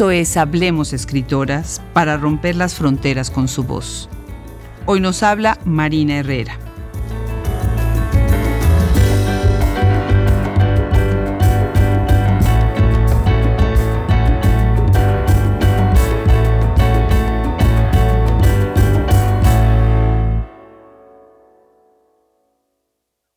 Esto 0.00 0.12
es 0.12 0.38
Hablemos 0.38 0.94
Escritoras 0.94 1.82
para 1.92 2.16
romper 2.16 2.56
las 2.56 2.74
fronteras 2.74 3.30
con 3.30 3.48
su 3.48 3.64
voz. 3.64 4.08
Hoy 4.86 4.98
nos 4.98 5.22
habla 5.22 5.58
Marina 5.66 6.16
Herrera. 6.16 6.58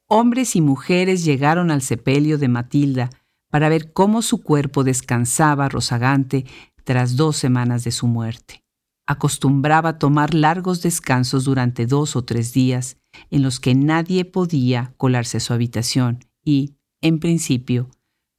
Hombres 0.07 0.55
y 0.55 0.61
mujeres 0.61 1.25
llegaron 1.25 1.71
al 1.71 1.81
sepelio 1.81 2.37
de 2.37 2.47
Matilda 2.47 3.09
para 3.53 3.69
ver 3.69 3.93
cómo 3.93 4.23
su 4.23 4.41
cuerpo 4.41 4.83
descansaba 4.83 5.69
rozagante 5.69 6.43
tras 6.83 7.17
dos 7.17 7.37
semanas 7.37 7.83
de 7.83 7.91
su 7.91 8.07
muerte. 8.07 8.63
Acostumbraba 9.05 9.99
tomar 9.99 10.33
largos 10.33 10.81
descansos 10.81 11.43
durante 11.43 11.85
dos 11.85 12.15
o 12.15 12.23
tres 12.23 12.51
días 12.51 12.97
en 13.29 13.43
los 13.43 13.59
que 13.59 13.75
nadie 13.75 14.25
podía 14.25 14.95
colarse 14.97 15.37
a 15.37 15.39
su 15.39 15.53
habitación 15.53 16.25
y, 16.43 16.77
en 16.99 17.19
principio, 17.19 17.91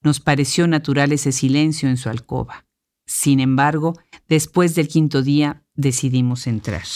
nos 0.02 0.18
pareció 0.18 0.66
natural 0.66 1.12
ese 1.12 1.30
silencio 1.30 1.88
en 1.88 1.96
su 1.96 2.08
alcoba. 2.08 2.66
Sin 3.06 3.38
embargo, 3.38 3.96
después 4.28 4.74
del 4.74 4.88
quinto 4.88 5.22
día 5.22 5.62
decidimos 5.76 6.48
entrar. 6.48 6.86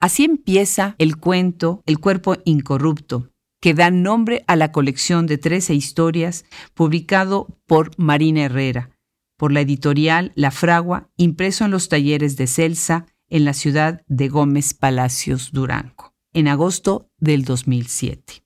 Así 0.00 0.24
empieza 0.24 0.94
el 0.96 1.18
cuento 1.18 1.82
El 1.84 1.98
cuerpo 1.98 2.36
incorrupto, 2.46 3.28
que 3.62 3.74
da 3.74 3.92
nombre 3.92 4.44
a 4.48 4.56
la 4.56 4.72
colección 4.72 5.28
de 5.28 5.38
13 5.38 5.72
historias 5.72 6.44
publicado 6.74 7.46
por 7.66 7.96
Marina 7.96 8.42
Herrera, 8.42 8.90
por 9.38 9.52
la 9.52 9.60
editorial 9.60 10.32
La 10.34 10.50
Fragua, 10.50 11.10
impreso 11.16 11.64
en 11.64 11.70
los 11.70 11.88
talleres 11.88 12.36
de 12.36 12.48
Celsa 12.48 13.06
en 13.30 13.44
la 13.44 13.54
ciudad 13.54 14.02
de 14.08 14.28
Gómez 14.28 14.74
Palacios, 14.74 15.52
Durango, 15.52 16.12
en 16.34 16.48
agosto 16.48 17.08
del 17.18 17.44
2007. 17.44 18.42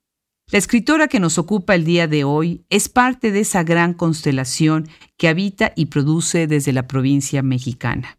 La 0.53 0.58
escritora 0.58 1.08
que 1.08 1.19
nos 1.19 1.39
ocupa 1.39 1.75
el 1.75 1.86
día 1.86 2.06
de 2.06 2.25
hoy 2.25 2.67
es 2.69 2.91
parte 2.91 3.33
de 3.33 3.41
esa 3.41 3.64
gran 3.64 3.95
constelación 3.95 4.86
que 5.17 5.28
habita 5.28 5.73
y 5.77 5.86
produce 5.86 6.47
desde 6.47 6.75
la 6.75 6.86
provincia 6.86 7.42
mexicana. 7.42 8.19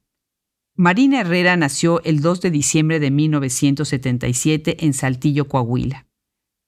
Marina 0.76 1.22
Herrera 1.22 1.58
nació 1.58 2.02
el 2.04 2.22
2 2.22 2.42
de 2.42 2.52
diciembre 2.52 3.00
de 3.00 3.11
1977 3.11 4.84
en 4.84 4.94
Saltillo, 4.94 5.48
Coahuila. 5.48 6.06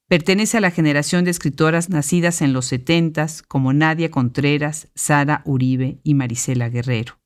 Pertenece 0.09 0.57
a 0.57 0.61
la 0.61 0.71
generación 0.71 1.23
de 1.23 1.29
escritoras 1.29 1.89
nacidas 1.91 2.41
en 2.41 2.51
los 2.51 2.65
70 2.65 3.27
como 3.47 3.73
Nadia 3.73 4.09
Contreras, 4.09 4.87
Sara 4.95 5.43
Uribe 5.45 5.99
y 6.03 6.15
Marisela 6.15 6.67
Guerrero. 6.67 7.19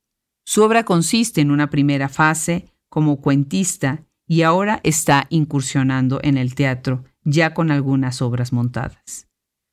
Su 0.46 0.64
obra 0.64 0.84
consiste 0.84 1.40
en 1.40 1.52
una 1.52 1.70
primera 1.70 2.10
fase 2.10 2.74
como 2.90 3.22
cuentista 3.22 4.04
y 4.28 4.42
ahora 4.42 4.82
está 4.84 5.28
incursionando 5.30 6.20
en 6.24 6.38
el 6.38 6.56
teatro, 6.56 7.06
ya 7.24 7.54
con 7.54 7.72
algunas 7.72 8.22
obras 8.22 8.52
montadas. 8.52 9.30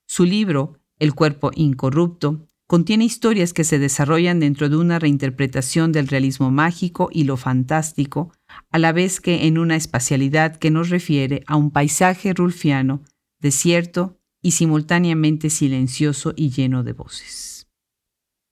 Su 0.06 0.24
libro, 0.24 0.78
El 1.00 1.12
cuerpo 1.12 1.50
incorrupto, 1.52 2.48
Contiene 2.70 3.02
historias 3.04 3.52
que 3.52 3.64
se 3.64 3.80
desarrollan 3.80 4.38
dentro 4.38 4.68
de 4.68 4.76
una 4.76 5.00
reinterpretación 5.00 5.90
del 5.90 6.06
realismo 6.06 6.52
mágico 6.52 7.08
y 7.10 7.24
lo 7.24 7.36
fantástico, 7.36 8.30
a 8.70 8.78
la 8.78 8.92
vez 8.92 9.20
que 9.20 9.48
en 9.48 9.58
una 9.58 9.74
espacialidad 9.74 10.54
que 10.54 10.70
nos 10.70 10.88
refiere 10.88 11.42
a 11.48 11.56
un 11.56 11.72
paisaje 11.72 12.32
rulfiano, 12.32 13.02
desierto 13.40 14.18
y 14.40 14.52
simultáneamente 14.52 15.50
silencioso 15.50 16.32
y 16.36 16.50
lleno 16.50 16.84
de 16.84 16.92
voces. 16.92 17.68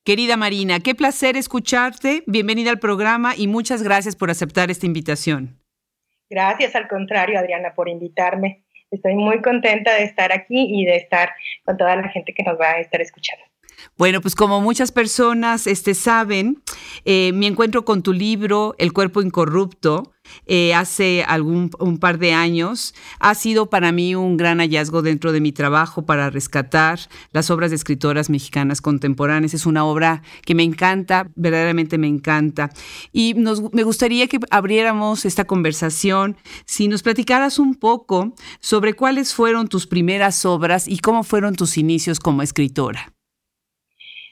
Querida 0.05 0.37
Marina, 0.37 0.81
qué 0.81 0.97
placer 0.97 1.37
escucharte. 1.37 2.25
Bienvenida 2.27 2.71
al 2.71 2.81
programa 2.81 3.37
y 3.37 3.47
muchas 3.47 3.85
gracias 3.85 4.17
por 4.17 4.33
aceptar 4.33 4.69
esta 4.69 4.87
invitación. 4.87 5.61
Gracias, 6.29 6.75
al 6.75 6.89
contrario, 6.89 7.39
Adriana, 7.39 7.73
por 7.73 7.89
invitarme. 7.89 8.65
Estoy 8.91 9.15
muy 9.15 9.41
contenta 9.43 9.95
de 9.95 10.03
estar 10.03 10.33
aquí 10.33 10.67
y 10.77 10.87
de 10.87 10.97
estar 10.97 11.31
con 11.65 11.77
toda 11.77 11.95
la 11.95 12.09
gente 12.09 12.35
que 12.35 12.43
nos 12.43 12.59
va 12.59 12.71
a 12.71 12.81
estar 12.81 13.01
escuchando. 13.01 13.48
Bueno, 13.97 14.21
pues 14.21 14.35
como 14.35 14.61
muchas 14.61 14.93
personas 14.93 15.67
este, 15.67 15.95
saben, 15.95 16.63
eh, 17.05 17.33
mi 17.35 17.47
encuentro 17.47 17.85
con 17.85 18.03
tu 18.03 18.13
libro, 18.13 18.75
El 18.79 18.93
cuerpo 18.93 19.23
incorrupto, 19.23 20.13
eh, 20.47 20.75
hace 20.75 21.25
algún 21.25 21.71
un 21.79 21.99
par 21.99 22.19
de 22.19 22.33
años, 22.33 22.95
ha 23.19 23.35
sido 23.35 23.71
para 23.71 23.93
mí 23.93 24.15
un 24.15 24.37
gran 24.37 24.59
hallazgo 24.59 25.03
dentro 25.03 25.33
de 25.33 25.41
mi 25.41 25.53
trabajo 25.53 26.05
para 26.05 26.31
rescatar 26.31 27.01
las 27.33 27.51
obras 27.51 27.71
de 27.71 27.77
escritoras 27.77 28.31
mexicanas 28.31 28.81
contemporáneas. 28.81 29.55
Es 29.55 29.67
una 29.67 29.85
obra 29.85 30.23
que 30.45 30.55
me 30.55 30.63
encanta, 30.63 31.29
verdaderamente 31.35 31.99
me 31.99 32.09
encanta. 32.09 32.71
Y 33.13 33.35
me 33.35 33.83
gustaría 33.83 34.27
que 34.27 34.39
abriéramos 34.51 35.25
esta 35.25 35.47
conversación, 35.47 36.37
si 36.67 36.89
nos 36.89 37.03
platicaras 37.03 37.59
un 37.59 37.75
poco 37.75 38.35
sobre 38.61 38.95
cuáles 38.95 39.35
fueron 39.35 39.69
tus 39.69 39.87
primeras 39.87 40.45
obras 40.45 40.89
y 40.89 40.99
cómo 40.99 41.25
fueron 41.25 41.55
tus 41.55 41.79
inicios 41.79 42.21
como 42.21 42.43
escritora. 42.43 43.18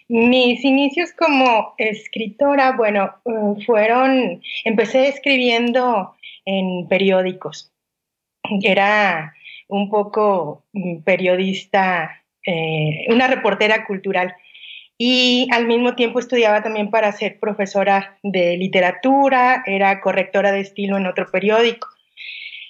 Mis 0.09 0.65
inicios 0.65 1.13
como 1.13 1.75
escritora, 1.79 2.73
bueno, 2.73 3.17
eh, 3.25 3.65
fueron, 3.65 4.41
empecé 4.65 5.09
escribiendo 5.09 6.15
en 6.45 6.87
periódicos. 6.89 7.73
Era 8.63 9.35
un 9.69 9.91
poco 9.91 10.65
mm, 10.73 10.99
periodista, 11.03 12.23
eh, 12.47 13.07
una 13.09 13.27
reportera 13.27 13.85
cultural. 13.85 14.35
Y 14.97 15.49
al 15.53 15.67
mismo 15.67 15.95
tiempo 15.97 16.21
estudiaba 16.21 16.63
también 16.63 16.91
para 16.91 17.13
ser 17.13 17.39
profesora 17.41 18.19
de 18.23 18.57
literatura, 18.57 19.63
era 19.67 20.01
correctora 20.01 20.53
de 20.53 20.61
estilo 20.61 20.97
en 20.97 21.07
otro 21.07 21.31
periódico. 21.31 21.89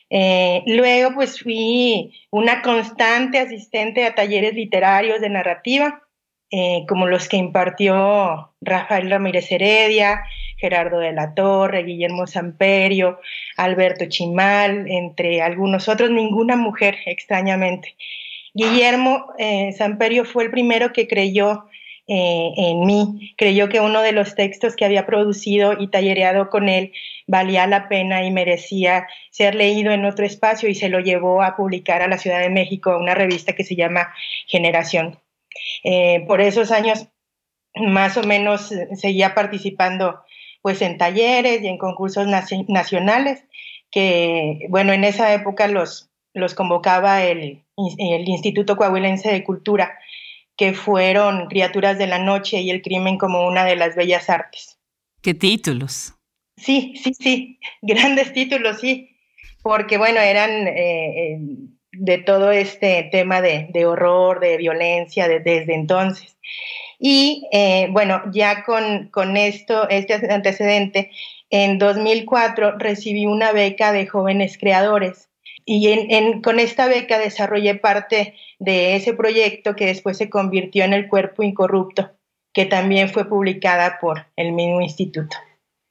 Eh, 0.09 0.63
luego 0.67 1.15
pues 1.15 1.43
fui 1.43 2.15
una 2.31 2.63
constante 2.63 3.39
asistente 3.41 4.07
a 4.07 4.15
talleres 4.15 4.55
literarios 4.55 5.21
de 5.21 5.29
narrativa 5.29 6.06
eh, 6.51 6.85
como 6.89 7.07
los 7.07 7.29
que 7.29 7.37
impartió 7.37 8.53
Rafael 8.61 9.11
Ramírez 9.11 9.51
Heredia, 9.51 10.23
Gerardo 10.59 11.01
de 11.01 11.13
la 11.13 11.35
Torre, 11.35 11.83
Guillermo 11.83 12.27
Samperio, 12.27 13.21
Alberto 13.57 14.07
Chimal, 14.07 14.87
entre 14.89 15.43
algunos 15.43 15.89
otros, 15.89 16.11
ninguna 16.11 16.57
mujer, 16.57 16.97
extrañamente. 17.07 17.97
Guillermo 18.55 19.33
eh, 19.39 19.73
Samperio 19.73 20.25
fue 20.25 20.45
el 20.45 20.51
primero 20.51 20.93
que 20.93 21.07
creyó 21.09 21.65
eh, 22.09 22.53
en 22.57 22.87
mí, 22.87 23.35
creyó 23.37 23.69
que 23.69 23.81
uno 23.81 24.01
de 24.01 24.13
los 24.13 24.37
textos 24.37 24.77
que 24.77 24.85
había 24.85 25.07
producido 25.07 25.75
y 25.79 25.89
tallereado 25.89 26.49
con 26.51 26.69
él 26.69 26.93
valía 27.27 27.67
la 27.67 27.89
pena 27.89 28.25
y 28.25 28.31
merecía 28.31 29.09
ser 29.31 29.57
leído 29.57 29.91
en 29.91 30.05
otro 30.05 30.25
espacio 30.25 30.69
y 30.69 30.77
se 30.77 30.89
lo 30.89 31.01
llevó 31.01 31.43
a 31.43 31.57
publicar 31.57 32.03
a 32.03 32.09
la 32.09 32.19
Ciudad 32.19 32.41
de 32.41 32.51
México, 32.51 32.93
a 32.93 32.99
una 32.99 33.15
revista 33.15 33.55
que 33.55 33.65
se 33.65 33.75
llama 33.75 34.15
Generación. 34.47 35.19
Eh, 35.85 36.25
por 36.27 36.41
esos 36.41 36.71
años 36.71 37.09
más 37.75 38.17
o 38.17 38.23
menos 38.23 38.73
eh, 38.73 38.89
seguía 38.97 39.35
participando 39.35 40.21
pues 40.63 40.83
en 40.83 40.99
talleres 40.99 41.63
y 41.63 41.69
en 41.69 41.79
concursos 41.79 42.27
nacionales 42.27 43.45
que 43.91 44.67
bueno 44.69 44.93
en 44.93 45.05
esa 45.05 45.33
época 45.33 45.69
los, 45.69 46.11
los 46.35 46.55
convocaba 46.55 47.23
el, 47.25 47.65
el 47.99 48.29
Instituto 48.29 48.77
Coahuilense 48.77 49.31
de 49.31 49.45
Cultura 49.45 49.99
que 50.57 50.73
fueron 50.73 51.47
Criaturas 51.47 51.99
de 51.99 52.07
la 52.07 52.19
Noche 52.19 52.61
y 52.61 52.71
el 52.71 52.83
Crimen 52.83 53.19
como 53.19 53.47
una 53.47 53.65
de 53.65 53.77
las 53.77 53.95
bellas 53.95 54.31
artes. 54.31 54.79
¿Qué 55.23 55.35
títulos? 55.35 56.15
Sí, 56.57 56.95
sí, 57.03 57.13
sí, 57.15 57.61
grandes 57.83 58.33
títulos, 58.33 58.81
sí, 58.81 59.17
porque 59.63 59.99
bueno, 59.99 60.21
eran 60.21 60.67
eh, 60.69 61.39
de 61.99 62.19
todo 62.19 62.51
este 62.51 63.09
tema 63.11 63.41
de, 63.41 63.87
horror, 63.87 64.41
de 64.41 64.57
violencia 64.57 65.29
desde 65.29 65.75
entonces. 65.75 66.37
Y 66.99 67.47
eh, 67.53 67.89
bueno, 67.91 68.23
ya 68.33 68.65
con, 68.65 69.09
con 69.09 69.37
esto, 69.37 69.89
este 69.89 70.15
antecedente, 70.33 71.11
en 71.51 71.79
2004 71.79 72.79
recibí 72.79 73.27
una 73.27 73.53
beca 73.53 73.93
de 73.93 74.07
jóvenes 74.07 74.59
creadores 74.59 75.29
y 75.65 76.41
con 76.43 76.61
esta 76.61 76.87
beca 76.87 77.19
desarrollé 77.19 77.75
parte 77.75 78.35
de 78.61 78.95
ese 78.95 79.15
proyecto 79.15 79.75
que 79.75 79.87
después 79.87 80.17
se 80.17 80.31
convirtió 80.31 80.85
en 80.85 80.93
El 80.93 81.09
Cuerpo 81.09 81.43
Incorrupto, 81.43 82.13
que 82.53 82.67
también 82.67 83.11
fue 83.11 83.29
publicada 83.29 83.99
por 84.01 84.27
el 84.37 84.53
mismo 84.53 84.81
instituto. 84.81 85.37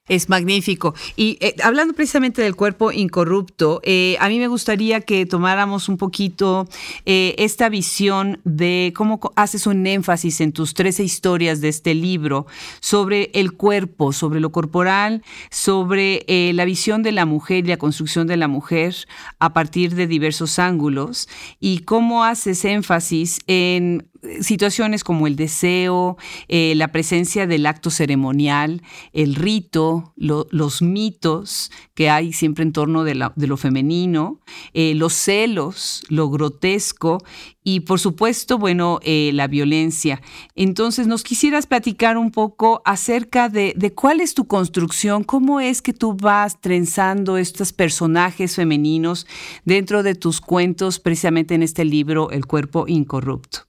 Es 0.08 0.30
magnífico. 0.30 0.94
Y 1.16 1.40
eh, 1.42 1.56
hablando 1.64 1.96
precisamente 1.96 2.44
del 2.44 2.56
cuerpo 2.56 2.92
incorrupto, 2.92 3.82
eh, 3.84 4.18
a 4.20 4.30
mí 4.30 4.38
me 4.38 4.46
gustaría 4.46 5.02
que 5.02 5.26
tomáramos 5.26 5.90
un 5.90 5.98
poquito 5.98 6.70
eh, 7.08 7.34
esta 7.40 7.70
visión 7.70 8.40
de 8.44 8.94
cómo 8.96 9.20
haces 9.36 9.66
un 9.66 9.88
énfasis 9.88 10.42
en 10.42 10.52
tus 10.54 10.76
13 10.76 11.04
historias 11.04 11.60
de 11.60 11.70
este 11.70 11.96
libro 11.96 12.46
sobre 12.82 13.32
el 13.34 13.54
cuerpo, 13.54 14.14
sobre 14.14 14.42
lo 14.42 14.52
corporal, 14.52 15.24
sobre 15.50 16.24
la 16.54 16.66
visión 16.66 17.02
de 17.02 17.12
la 17.12 17.26
mujer 17.26 17.66
y 17.66 17.70
la 17.70 17.78
construcción 17.78 18.28
de 18.28 18.38
la 18.38 18.48
mujer 18.48 18.96
a 19.40 19.54
partir 19.54 19.96
de 19.96 20.06
diversos 20.06 20.60
ángulos 20.60 21.28
y 21.60 21.80
cómo 21.80 22.24
haces 22.24 22.64
énfasis 22.64 23.40
en 23.48 24.08
situaciones 24.42 25.04
como 25.04 25.28
el 25.28 25.36
deseo, 25.36 26.18
eh, 26.48 26.74
la 26.76 26.92
presencia 26.92 27.48
del 27.48 27.66
acto 27.66 27.90
ceremonial, 27.90 28.82
el 29.14 29.36
rito, 29.36 30.14
los 30.18 30.82
mitos 30.82 31.72
que 31.94 32.10
hay 32.10 32.34
siempre 32.34 32.64
en 32.64 32.74
torno 32.74 33.04
de, 33.04 33.16
lo 33.16 33.58
femenino, 33.58 34.40
eh, 34.74 34.94
los 34.96 35.14
celos, 35.14 36.04
lo 36.10 36.30
grotesco 36.30 37.24
y 37.64 37.82
por 37.82 38.00
supuesto, 38.00 38.60
bueno, 38.60 39.00
eh, 39.04 39.32
la 39.34 39.48
violencia. 39.48 40.22
Entonces, 40.56 41.08
nos 41.08 41.24
quisieras 41.24 41.66
platicar 41.66 42.18
un 42.18 42.32
poco 42.32 42.82
acerca 42.86 43.50
de, 43.50 43.74
de, 43.76 43.94
cuál 43.94 44.22
es 44.22 44.36
tu 44.36 44.46
construcción, 44.46 45.24
cómo 45.24 45.60
es 45.60 45.82
que 45.82 45.94
tú 45.94 46.14
vas 46.14 46.62
trenzando 46.62 47.38
estos 47.38 47.74
personajes 47.74 48.56
femeninos 48.56 49.26
dentro 49.64 50.04
de 50.04 50.14
tus 50.14 50.42
cuentos, 50.42 51.00
precisamente 51.00 51.56
en 51.56 51.64
este 51.64 51.86
libro, 51.86 52.30
El 52.30 52.46
cuerpo 52.46 52.86
incorrupto 52.88 53.65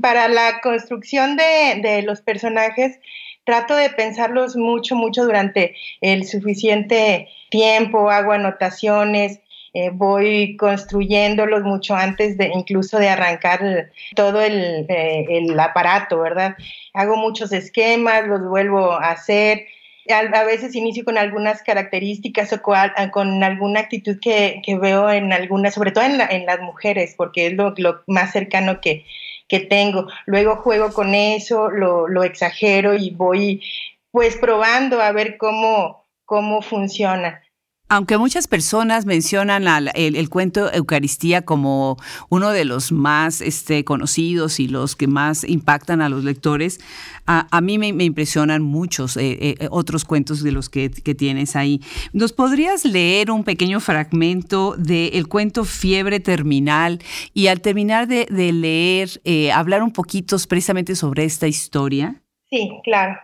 para 0.00 0.28
la 0.28 0.60
construcción 0.60 1.36
de, 1.36 2.02
los 2.02 2.20
personajes, 2.20 2.98
trato 3.44 3.74
de 3.74 3.90
pensarlos 3.90 4.56
mucho, 4.56 4.94
mucho 4.94 5.24
durante 5.24 5.74
el 6.00 6.26
suficiente 6.26 7.28
tiempo, 7.50 8.10
hago 8.10 8.32
anotaciones, 8.32 9.40
eh, 9.74 9.90
voy 9.90 10.56
construyéndolos 10.58 11.62
mucho 11.62 11.94
antes 11.94 12.36
de 12.36 12.50
incluso 12.54 12.98
de 12.98 13.08
arrancar 13.08 13.90
todo 14.14 14.42
el, 14.42 14.84
eh, 14.88 15.26
el, 15.30 15.58
aparato, 15.58 16.20
¿verdad? 16.20 16.56
Hago 16.92 17.16
muchos 17.16 17.52
esquemas, 17.52 18.26
los 18.26 18.46
vuelvo 18.46 18.92
a 18.92 19.12
hacer. 19.12 19.66
A, 20.10 20.42
veces 20.44 20.74
inicio 20.74 21.04
con 21.04 21.16
algunas 21.16 21.62
características 21.62 22.52
o 22.52 22.60
con, 22.60 23.42
alguna 23.44 23.80
actitud 23.80 24.18
que, 24.20 24.60
veo 24.80 25.10
en 25.10 25.32
algunas, 25.32 25.74
sobre 25.74 25.92
todo 25.92 26.04
en, 26.04 26.20
en 26.20 26.44
las 26.44 26.60
mujeres, 26.60 27.14
porque 27.16 27.46
es 27.46 27.52
lo, 27.54 27.72
lo 27.78 28.02
más 28.08 28.32
cercano 28.32 28.80
que, 28.80 29.06
que 29.52 29.60
tengo. 29.60 30.06
Luego 30.24 30.56
juego 30.56 30.94
con 30.94 31.14
eso, 31.14 31.68
lo, 31.68 32.08
lo 32.08 32.24
exagero 32.24 32.94
y 32.94 33.10
voy 33.10 33.62
pues 34.10 34.34
probando 34.36 35.02
a 35.02 35.12
ver 35.12 35.36
cómo, 35.36 36.06
cómo 36.24 36.62
funciona. 36.62 37.42
Aunque 37.92 38.16
muchas 38.16 38.48
personas 38.48 39.04
mencionan 39.04 39.66
el, 39.94 40.30
cuento 40.30 40.72
Eucaristía 40.72 41.42
como 41.42 41.98
uno 42.30 42.50
de 42.50 42.64
los 42.64 42.90
más 42.90 43.42
este, 43.42 43.84
conocidos 43.84 44.60
y 44.60 44.68
los 44.68 44.96
que 44.96 45.06
más 45.06 45.44
impactan 45.44 46.00
a 46.00 46.08
los 46.08 46.24
lectores, 46.24 46.80
a, 47.26 47.60
mí 47.60 47.76
me, 47.76 47.88
impresionan 47.88 48.62
muchos 48.62 49.18
eh, 49.18 49.36
eh, 49.40 49.68
otros 49.70 50.06
cuentos 50.06 50.42
de 50.42 50.52
los 50.52 50.70
que, 50.70 50.88
tienes 50.88 51.54
ahí. 51.54 51.82
¿Nos 52.14 52.32
podrías 52.32 52.86
leer 52.86 53.30
un 53.30 53.44
pequeño 53.44 53.78
fragmento 53.78 54.74
del 54.78 55.28
cuento 55.28 55.66
Fiebre 55.66 56.18
Terminal 56.18 56.98
y 57.34 57.48
al 57.48 57.60
terminar 57.60 58.08
de, 58.08 58.26
leer, 58.52 59.20
eh, 59.24 59.52
hablar 59.52 59.82
un 59.82 59.92
poquito 59.92 60.38
precisamente 60.48 60.96
sobre 60.96 61.24
esta 61.24 61.46
historia? 61.46 62.22
Sí, 62.48 62.70
claro. 62.84 63.20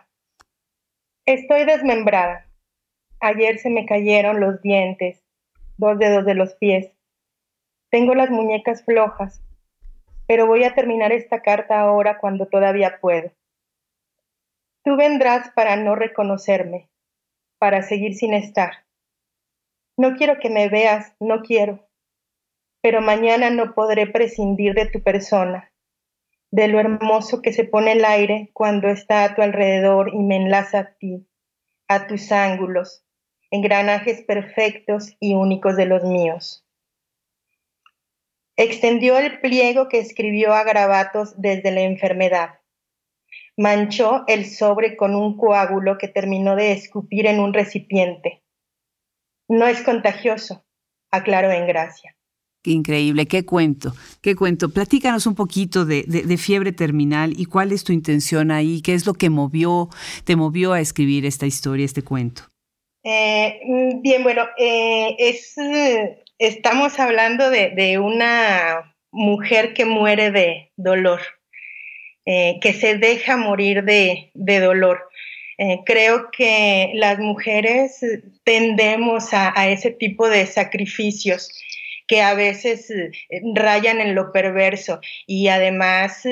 Estoy 1.24 1.64
desmembrada 1.64 2.47
Ayer 3.20 3.58
se 3.58 3.68
me 3.68 3.84
cayeron 3.84 4.38
los 4.38 4.62
dientes, 4.62 5.24
dos 5.76 5.98
dedos 5.98 6.24
de 6.24 6.34
los 6.34 6.54
pies. 6.54 6.92
Tengo 7.90 8.14
las 8.14 8.30
muñecas 8.30 8.84
flojas, 8.84 9.42
pero 10.28 10.46
voy 10.46 10.62
a 10.62 10.74
terminar 10.74 11.10
esta 11.10 11.42
carta 11.42 11.80
ahora 11.80 12.18
cuando 12.18 12.46
todavía 12.46 13.00
puedo. 13.00 13.32
Tú 14.84 14.96
vendrás 14.96 15.50
para 15.50 15.74
no 15.74 15.96
reconocerme, 15.96 16.88
para 17.58 17.82
seguir 17.82 18.14
sin 18.14 18.34
estar. 18.34 18.84
No 19.96 20.14
quiero 20.14 20.38
que 20.38 20.48
me 20.48 20.68
veas, 20.68 21.12
no 21.18 21.42
quiero, 21.42 21.88
pero 22.80 23.00
mañana 23.00 23.50
no 23.50 23.74
podré 23.74 24.06
prescindir 24.06 24.74
de 24.74 24.86
tu 24.86 25.02
persona, 25.02 25.72
de 26.52 26.68
lo 26.68 26.78
hermoso 26.78 27.42
que 27.42 27.52
se 27.52 27.64
pone 27.64 27.92
el 27.92 28.04
aire 28.04 28.50
cuando 28.52 28.88
está 28.88 29.24
a 29.24 29.34
tu 29.34 29.42
alrededor 29.42 30.14
y 30.14 30.18
me 30.18 30.36
enlaza 30.36 30.78
a 30.78 30.92
ti, 30.94 31.26
a 31.88 32.06
tus 32.06 32.30
ángulos, 32.30 33.04
engranajes 33.50 34.22
perfectos 34.22 35.16
y 35.20 35.34
únicos 35.34 35.76
de 35.76 35.86
los 35.86 36.04
míos. 36.04 36.64
Extendió 38.56 39.16
el 39.18 39.40
pliego 39.40 39.88
que 39.88 40.00
escribió 40.00 40.52
a 40.52 40.64
Gravatos 40.64 41.40
desde 41.40 41.70
la 41.70 41.82
enfermedad. 41.82 42.60
Manchó 43.56 44.24
el 44.26 44.46
sobre 44.46 44.96
con 44.96 45.14
un 45.14 45.36
coágulo 45.36 45.96
que 45.96 46.08
terminó 46.08 46.56
de 46.56 46.72
escupir 46.72 47.26
en 47.26 47.40
un 47.40 47.54
recipiente. 47.54 48.42
No 49.48 49.66
es 49.66 49.82
contagioso, 49.82 50.64
aclaró 51.10 51.50
en 51.50 51.66
gracia. 51.66 52.16
Qué 52.62 52.72
increíble, 52.72 53.26
qué 53.26 53.46
cuento, 53.46 53.94
qué 54.20 54.34
cuento. 54.34 54.70
Platícanos 54.70 55.26
un 55.26 55.36
poquito 55.36 55.84
de, 55.84 56.02
de, 56.02 56.36
fiebre 56.36 56.72
terminal 56.72 57.38
y 57.38 57.46
cuál 57.46 57.70
es 57.70 57.84
tu 57.84 57.92
intención 57.92 58.50
ahí, 58.50 58.82
qué 58.82 58.94
es 58.94 59.06
lo 59.06 59.14
que 59.14 59.30
movió, 59.30 59.88
te 60.24 60.34
movió 60.34 60.72
a 60.72 60.80
escribir 60.80 61.24
esta 61.24 61.46
historia, 61.46 61.86
este 61.86 62.02
cuento. 62.02 62.42
Eh, 63.10 63.60
mm, 63.64 64.02
bien, 64.02 64.22
bueno, 64.22 64.46
eh, 64.58 65.16
es, 65.18 65.54
estamos 66.38 66.98
hablando 67.00 67.48
de, 67.48 67.98
una 67.98 68.94
mujer 69.12 69.72
que 69.72 69.86
muere 69.86 70.30
de 70.30 70.72
dolor, 70.76 71.20
eh, 72.26 72.58
que 72.60 72.74
se 72.74 72.98
deja 72.98 73.38
morir 73.38 73.82
de, 73.84 74.30
dolor. 74.34 75.08
creo 75.86 76.30
que 76.30 76.90
las 76.94 77.18
mujeres 77.18 78.00
tendemos 78.44 79.32
a, 79.32 79.68
ese 79.68 79.90
tipo 79.90 80.28
de 80.28 80.44
sacrificios 80.44 81.50
que 82.08 82.22
a 82.22 82.34
veces 82.34 82.92
rayan 83.54 84.00
en 84.00 84.14
lo 84.14 84.32
perverso 84.32 85.00
y 85.26 85.48
además 85.48 86.24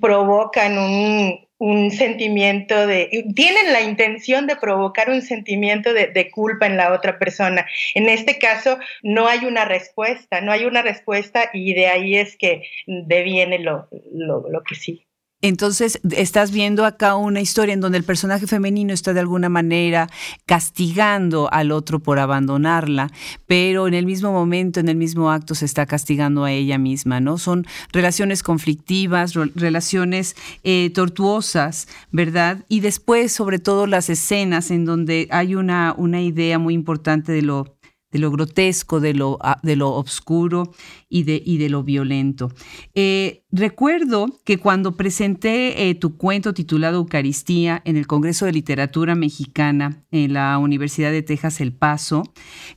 provocan 0.00 0.78
un, 0.78 1.46
un 1.58 1.90
sentimiento 1.90 2.86
de, 2.86 3.24
tienen 3.34 3.72
la 3.72 3.80
intención 3.80 4.46
de 4.46 4.56
provocar 4.56 5.10
un 5.10 5.22
sentimiento 5.22 5.92
de, 5.92 6.30
culpa 6.30 6.66
en 6.66 6.76
la 6.76 6.92
otra 6.92 7.18
persona. 7.18 7.66
En 7.94 8.08
este 8.08 8.38
caso 8.38 8.78
no 9.02 9.26
hay 9.26 9.46
una 9.46 9.64
respuesta, 9.64 10.40
no 10.40 10.52
hay 10.52 10.64
una 10.64 10.82
respuesta 10.82 11.50
y 11.52 11.74
de 11.74 11.86
ahí 11.86 12.16
es 12.16 12.36
que 12.36 12.64
deviene 12.86 13.58
lo, 13.58 13.88
lo, 14.12 14.48
lo 14.48 14.62
que 14.62 14.74
sí. 14.74 15.05
Entonces, 15.42 16.00
estás 16.12 16.50
viendo 16.50 16.86
acá 16.86 17.14
una 17.14 17.42
historia 17.42 17.74
en 17.74 17.80
donde 17.80 17.98
el 17.98 18.04
personaje 18.04 18.46
femenino 18.46 18.94
está 18.94 19.12
de 19.12 19.20
alguna 19.20 19.50
manera 19.50 20.08
castigando 20.46 21.52
al 21.52 21.72
otro 21.72 22.00
por 22.00 22.18
abandonarla, 22.18 23.10
pero 23.46 23.86
en 23.86 23.92
el 23.92 24.06
mismo 24.06 24.32
momento, 24.32 24.80
en 24.80 24.88
el 24.88 24.96
mismo 24.96 25.30
acto, 25.30 25.54
se 25.54 25.66
está 25.66 25.84
castigando 25.84 26.44
a 26.44 26.52
ella 26.52 26.78
misma, 26.78 27.20
¿no? 27.20 27.36
Son 27.36 27.66
relaciones 27.92 28.42
conflictivas, 28.42 29.34
relaciones 29.34 30.36
eh, 30.64 30.90
tortuosas, 30.94 31.86
¿verdad? 32.10 32.64
Y 32.68 32.80
después, 32.80 33.30
sobre 33.30 33.58
todo, 33.58 33.86
las 33.86 34.08
escenas 34.08 34.70
en 34.70 34.86
donde 34.86 35.28
hay 35.30 35.54
una, 35.54 35.94
una 35.98 36.22
idea 36.22 36.58
muy 36.58 36.72
importante 36.72 37.32
de 37.32 37.42
lo 37.42 37.75
de 38.16 38.22
lo 38.22 38.30
grotesco, 38.30 38.98
de 38.98 39.12
lo, 39.12 39.36
ah, 39.42 39.60
de 39.62 39.76
lo 39.76 39.92
oscuro 39.92 40.72
y 41.10 41.24
de, 41.24 41.42
y 41.44 41.58
de 41.58 41.68
lo 41.68 41.82
violento. 41.82 42.50
Eh, 42.94 43.44
recuerdo 43.52 44.40
que 44.46 44.56
cuando 44.56 44.96
presenté 44.96 45.90
eh, 45.90 45.94
tu 45.94 46.16
cuento 46.16 46.54
titulado 46.54 46.96
Eucaristía 46.96 47.82
en 47.84 47.98
el 47.98 48.06
Congreso 48.06 48.46
de 48.46 48.52
Literatura 48.52 49.14
Mexicana 49.14 50.02
en 50.10 50.32
la 50.32 50.56
Universidad 50.56 51.10
de 51.10 51.22
Texas 51.22 51.60
El 51.60 51.74
Paso, 51.74 52.22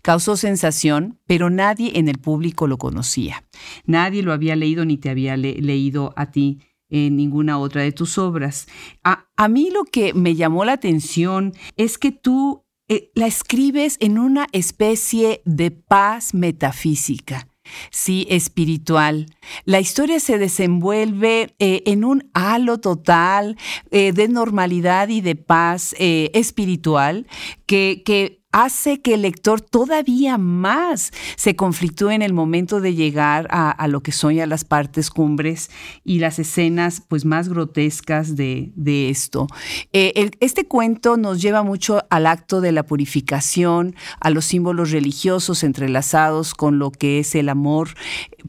causó 0.02 0.36
sensación, 0.36 1.18
pero 1.26 1.50
nadie 1.50 1.98
en 1.98 2.10
el 2.10 2.18
público 2.18 2.68
lo 2.68 2.78
conocía. 2.78 3.46
Nadie 3.86 4.24
lo 4.24 4.34
había 4.34 4.58
leído 4.58 4.84
ni 4.84 4.98
te 4.98 5.10
había 5.10 5.38
leído 5.38 6.14
a 6.18 6.32
ti 6.32 6.60
en 6.90 7.16
ninguna 7.16 7.60
otra 7.60 7.82
de 7.82 7.94
tus 7.94 8.18
obras. 8.18 8.68
A, 9.06 9.30
a, 9.38 9.48
mí 9.48 9.70
lo 9.72 9.86
que 9.86 10.14
me 10.14 10.36
llamó 10.36 10.66
la 10.66 10.74
atención 10.74 11.54
es 11.78 11.98
que 11.98 12.12
tú 12.12 12.66
eh, 12.90 13.12
la 13.14 13.28
escribes 13.28 13.98
en 14.00 14.18
una 14.18 14.48
especie 14.52 15.42
de 15.46 15.72
paz 15.72 16.34
metafísica. 16.34 17.48
Sí, 17.92 18.26
espiritual. 18.32 19.28
La 19.64 19.80
historia 19.80 20.20
se 20.20 20.40
desenvuelve 20.40 21.56
eh, 21.60 21.84
en 21.86 22.04
un 22.04 22.28
halo 22.34 22.80
total 22.80 23.58
eh, 23.92 24.12
de 24.12 24.28
normalidad 24.28 25.10
y 25.10 25.22
de 25.22 25.36
paz 25.36 25.94
espiritual 26.00 27.28
que, 27.68 28.02
que 28.04 28.39
hace 28.52 29.02
que 29.02 29.14
el 29.14 29.22
lector 29.22 29.62
todavía 29.62 30.38
más 30.38 31.12
se 31.36 31.56
conflictúe 31.56 32.10
en 32.10 32.22
el 32.22 32.34
momento 32.34 32.82
de 32.82 32.96
llegar 32.96 33.48
a, 33.52 33.88
lo 33.88 34.02
que 34.02 34.12
son 34.12 34.34
ya 34.36 34.48
las 34.48 34.66
partes 34.66 35.10
cumbres 35.10 35.70
y 36.04 36.20
las 36.20 36.40
escenas 36.40 37.02
pues 37.08 37.26
más 37.26 37.50
grotescas 37.50 38.36
de, 38.36 38.72
esto. 39.10 39.48
Eh, 39.94 40.32
este 40.40 40.68
cuento 40.68 41.18
nos 41.18 41.42
lleva 41.42 41.64
mucho 41.64 42.04
al 42.10 42.28
acto 42.28 42.62
de 42.62 42.72
la 42.72 42.84
purificación, 42.84 43.96
a 44.20 44.30
los 44.30 44.46
símbolos 44.46 44.92
religiosos 44.92 45.64
entrelazados 45.64 46.54
con 46.54 46.80
lo 46.80 46.92
que 46.92 47.20
es 47.20 47.36
el 47.36 47.50
amor 47.50 47.90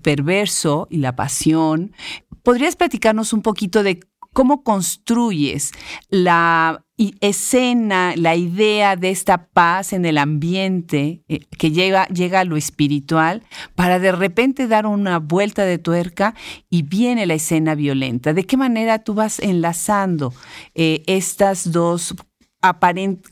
perverso 0.03 0.89
y 0.91 0.99
la 0.99 1.15
pasión. 1.15 1.93
¿Podrías 2.43 2.77
platicarnos 2.77 3.33
un 3.33 3.43
poquito 3.43 3.83
de 3.83 4.01
¿Cómo 4.33 4.63
construyes 4.63 5.73
la 6.09 6.85
escena, 7.21 8.15
la 8.17 8.37
idea 8.37 8.95
de 8.95 9.11
esta 9.11 9.49
paz 9.49 9.93
en 9.93 10.05
el 10.05 10.19
ambiente 10.19 11.23
eh, 11.29 11.41
que 11.59 11.73
llega, 11.73 12.07
a 12.39 12.45
lo 12.45 12.57
espiritual 12.57 13.43
para 13.75 13.99
de 13.99 14.13
repente 14.13 14.69
dar 14.69 14.87
una 14.87 15.19
vuelta 15.19 15.65
de 15.65 15.79
tuerca 15.79 16.35
y 16.69 16.83
viene 16.83 17.27
la 17.27 17.35
escena 17.35 17.75
violenta? 17.75 18.33
¿De 18.33 18.45
qué 18.45 18.57
manera 18.57 19.01
tú 19.01 19.15
vas 19.15 19.41
enlazando 19.41 20.33
eh, 20.75 21.03
estas 21.07 21.73
dos 21.73 22.15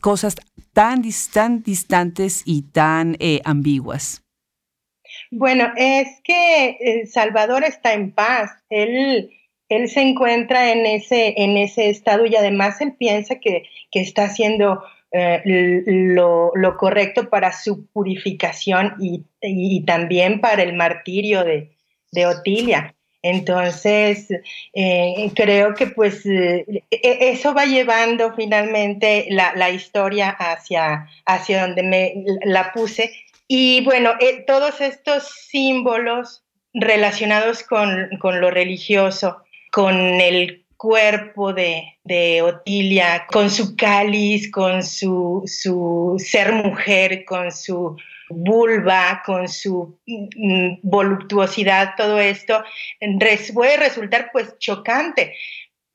cosas 0.01 0.35
tan, 0.73 1.01
distantes 1.01 2.41
y 2.45 2.63
tan 2.63 3.15
eh, 3.19 3.39
ambiguas? 3.45 4.23
Bueno, 5.31 5.71
es 5.77 6.07
que 6.23 7.05
Salvador 7.09 7.63
está 7.63 7.93
en 7.93 8.11
paz. 8.11 8.51
Él 8.69 9.29
él 9.69 9.87
se 9.87 10.01
encuentra 10.01 10.71
en 10.71 10.85
ese, 10.85 11.35
en 11.37 11.55
ese 11.55 11.89
estado 11.89 12.25
y 12.25 12.35
además 12.35 12.81
él 12.81 12.93
piensa 12.97 13.35
que, 13.39 13.69
está 13.91 14.25
haciendo 14.25 14.83
eh, 15.11 15.41
lo, 15.85 16.51
correcto 16.77 17.29
para 17.29 17.53
su 17.53 17.85
purificación 17.87 18.95
y, 18.99 19.85
también 19.85 20.41
para 20.41 20.63
el 20.63 20.73
martirio 20.73 21.43
de, 21.43 21.71
Otilia. 22.25 22.95
Entonces, 23.21 24.27
eh, 24.73 25.31
creo 25.35 25.75
que 25.75 25.87
pues 25.87 26.25
eh, 26.25 26.65
e, 26.89 27.29
eso 27.29 27.53
va 27.53 27.65
llevando 27.65 28.33
finalmente 28.33 29.27
la, 29.29 29.69
historia 29.69 30.29
hacia, 30.29 31.07
hacia 31.25 31.61
donde 31.61 31.83
me 31.83 32.13
la 32.43 32.71
puse. 32.71 33.11
Y 33.47 33.83
bueno, 33.83 34.13
todos 34.47 34.81
estos 34.81 35.27
símbolos 35.27 36.43
relacionados 36.73 37.63
con, 37.63 38.09
con 38.19 38.41
lo 38.41 38.49
religioso, 38.49 39.43
con 39.71 39.95
el 39.95 40.65
cuerpo 40.79 41.51
de, 41.53 42.41
Otilia, 42.41 43.27
con 43.27 43.49
su 43.49 43.75
cáliz, 43.75 44.49
con 44.49 44.81
su, 44.81 45.43
su, 45.45 46.15
ser 46.17 46.53
mujer, 46.53 47.25
con 47.25 47.51
su 47.51 47.97
vulva, 48.29 49.21
con 49.25 49.49
su 49.49 49.99
mm, 50.07 50.79
voluptuosidad, 50.83 51.95
todo 51.97 52.17
esto, 52.19 52.63
puede 53.53 53.77
resultar 53.77 54.29
pues 54.31 54.57
chocante, 54.59 55.35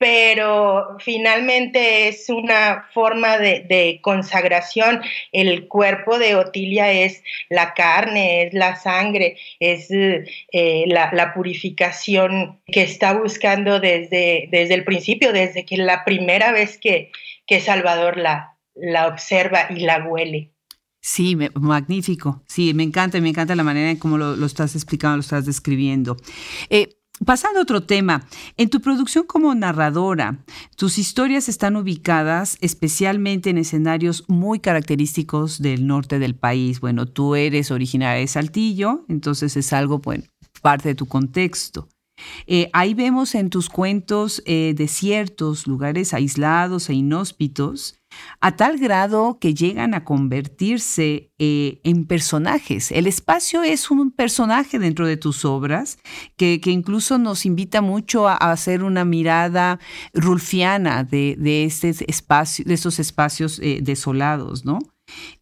pero 0.04 0.98
finalmente 0.98 2.08
es 2.08 2.28
una 2.28 2.90
forma 2.92 3.38
de, 3.38 4.00
consagración. 4.02 5.00
El 5.32 5.66
cuerpo 5.66 6.18
de 6.18 6.34
Otilia 6.34 6.92
es 6.92 7.22
la 7.48 7.72
carne, 7.72 8.42
es 8.42 8.52
la 8.52 8.76
sangre, 8.76 9.38
es 9.60 9.88
eh, 9.90 10.84
la, 10.88 11.32
purificación 11.32 12.60
que 12.66 12.82
está 12.82 13.14
buscando 13.14 13.80
desde, 13.80 14.50
desde 14.52 14.74
el 14.74 14.84
principio, 14.84 15.32
desde 15.32 15.64
que 15.64 15.78
la 15.78 16.04
primera 16.04 16.52
vez 16.52 16.76
que, 16.76 17.10
que 17.46 17.60
Salvador 17.60 18.18
la, 18.18 18.58
la 18.74 19.06
observa 19.06 19.68
y 19.70 19.80
la 19.80 20.04
huele. 20.04 20.50
Sí, 21.00 21.34
magnífico. 21.54 22.42
Sí, 22.46 22.74
me 22.74 22.82
encanta, 22.82 23.18
me 23.22 23.30
encanta 23.30 23.56
la 23.56 23.64
manera 23.64 23.90
en 23.90 23.96
cómo 23.96 24.18
lo, 24.18 24.44
estás 24.44 24.74
explicando, 24.74 25.16
lo 25.16 25.22
estás 25.22 25.46
describiendo. 25.46 26.18
Eh, 26.68 26.90
Pasando 27.24 27.60
a 27.60 27.62
otro 27.62 27.84
tema, 27.84 28.26
en 28.56 28.68
tu 28.70 28.80
producción 28.80 29.24
como 29.24 29.54
narradora, 29.54 30.44
tus 30.76 30.98
historias 30.98 31.48
están 31.48 31.76
ubicadas 31.76 32.58
especialmente 32.60 33.50
en 33.50 33.58
escenarios 33.58 34.24
muy 34.26 34.58
característicos 34.58 35.62
del 35.62 35.86
norte 35.86 36.18
del 36.18 36.34
país. 36.34 36.80
Bueno, 36.80 37.06
tú 37.06 37.36
eres 37.36 37.70
originaria 37.70 38.20
de 38.20 38.26
Saltillo, 38.26 39.04
entonces 39.08 39.56
es 39.56 39.72
algo, 39.72 40.00
bueno, 40.00 40.24
parte 40.60 40.88
de 40.88 40.94
tu 40.96 41.06
contexto. 41.06 41.88
Eh, 42.46 42.68
ahí 42.72 42.94
vemos 42.94 43.34
en 43.36 43.48
tus 43.48 43.68
cuentos 43.68 44.42
eh, 44.44 44.74
desiertos, 44.76 45.68
lugares 45.68 46.14
aislados 46.14 46.88
e 46.90 46.94
inhóspitos, 46.94 47.96
a 48.40 48.56
tal 48.56 48.78
grado 48.78 49.38
que 49.40 49.54
llegan 49.54 49.94
a 49.94 50.04
convertirse 50.04 51.32
eh, 51.38 51.80
en 51.84 52.06
personajes. 52.06 52.92
El 52.92 53.06
espacio 53.06 53.62
es 53.62 53.90
un 53.90 54.10
personaje 54.10 54.78
dentro 54.78 55.06
de 55.06 55.16
tus 55.16 55.44
obras 55.44 55.98
que, 56.36 56.60
incluso 56.66 57.18
nos 57.18 57.46
invita 57.46 57.80
mucho 57.80 58.28
a, 58.28 58.34
hacer 58.36 58.82
una 58.82 59.04
mirada 59.04 59.78
rulfiana 60.12 61.04
de, 61.04 61.36
este 61.64 61.94
estos 62.06 62.98
espacios 62.98 63.60
desolados, 63.82 64.64
¿no? 64.64 64.78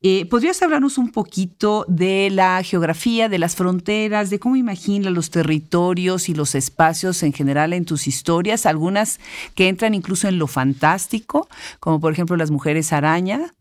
Eh, 0.04 0.26
¿Podrías 0.26 0.60
hablarnos 0.62 0.98
un 0.98 1.12
poquito 1.12 1.84
de 1.86 2.28
la 2.30 2.62
geografía, 2.64 3.28
de 3.28 3.38
las 3.38 3.54
fronteras, 3.54 4.30
de 4.30 4.40
cómo 4.40 4.56
imaginas 4.56 5.12
los 5.12 5.30
territorios 5.30 6.28
y 6.28 6.34
los 6.34 6.56
espacios 6.56 7.22
en 7.22 7.32
general 7.32 7.72
en 7.72 7.84
tus 7.84 8.08
historias? 8.08 8.66
Algunas 8.66 9.20
que 9.54 9.68
entran 9.68 9.94
incluso 9.94 10.28
en 10.28 10.38
lo 10.38 10.48
fantástico, 10.48 11.48
como 11.78 12.00
por 12.00 12.12
ejemplo 12.12 12.36
las 12.36 12.50
mujeres 12.50 12.92
araña. 12.92 13.52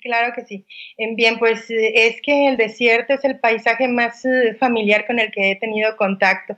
Claro 0.00 0.32
que 0.34 0.44
sí. 0.44 0.64
Bien, 1.16 1.38
pues 1.40 1.68
eh, 1.70 2.06
es 2.06 2.22
que 2.22 2.46
el 2.46 2.56
desierto 2.56 3.14
es 3.14 3.24
el 3.24 3.40
paisaje 3.40 3.88
más 3.88 4.24
eh, 4.24 4.54
familiar 4.58 5.06
con 5.06 5.18
el 5.18 5.32
que 5.32 5.50
he 5.50 5.56
tenido 5.56 5.96
contacto. 5.96 6.56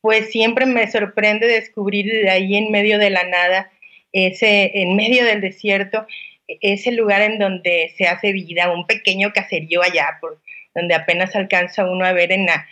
Pues 0.00 0.30
siempre 0.30 0.66
me 0.66 0.90
sorprende 0.90 1.46
descubrir 1.46 2.28
ahí 2.28 2.56
en 2.56 2.72
medio 2.72 2.98
de 2.98 3.10
la 3.10 3.24
nada, 3.24 3.70
ese, 4.12 4.70
en 4.74 4.96
medio 4.96 5.24
del 5.24 5.40
desierto, 5.40 6.06
es 6.46 6.86
el 6.86 6.96
lugar 6.96 7.22
en 7.22 7.38
donde 7.38 7.92
se 7.96 8.06
hace 8.06 8.32
vida, 8.32 8.72
un 8.72 8.86
pequeño 8.86 9.32
caserío 9.32 9.82
allá, 9.82 10.18
por 10.20 10.40
donde 10.74 10.94
apenas 10.94 11.34
alcanza 11.36 11.88
uno 11.88 12.04
a 12.04 12.12
ver 12.12 12.30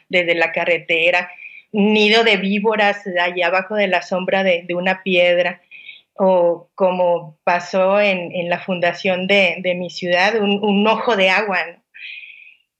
desde 0.09 0.35
la 0.35 0.53
carretera, 0.53 1.31
nido 1.71 2.25
de 2.25 2.37
víboras 2.37 3.03
allá 3.07 3.47
abajo 3.47 3.77
de 3.77 3.89
la 3.89 4.03
sombra 4.03 4.43
de, 4.43 4.67
una 4.75 5.03
piedra, 5.03 5.63
o 6.15 6.69
como 6.75 7.39
pasó 7.45 8.01
en, 8.01 8.49
la 8.49 8.59
fundación 8.59 9.27
de, 9.27 9.75
mi 9.77 9.89
ciudad, 9.89 10.37
un, 10.41 10.87
ojo 10.87 11.17
de 11.17 11.31
agua. 11.31 11.59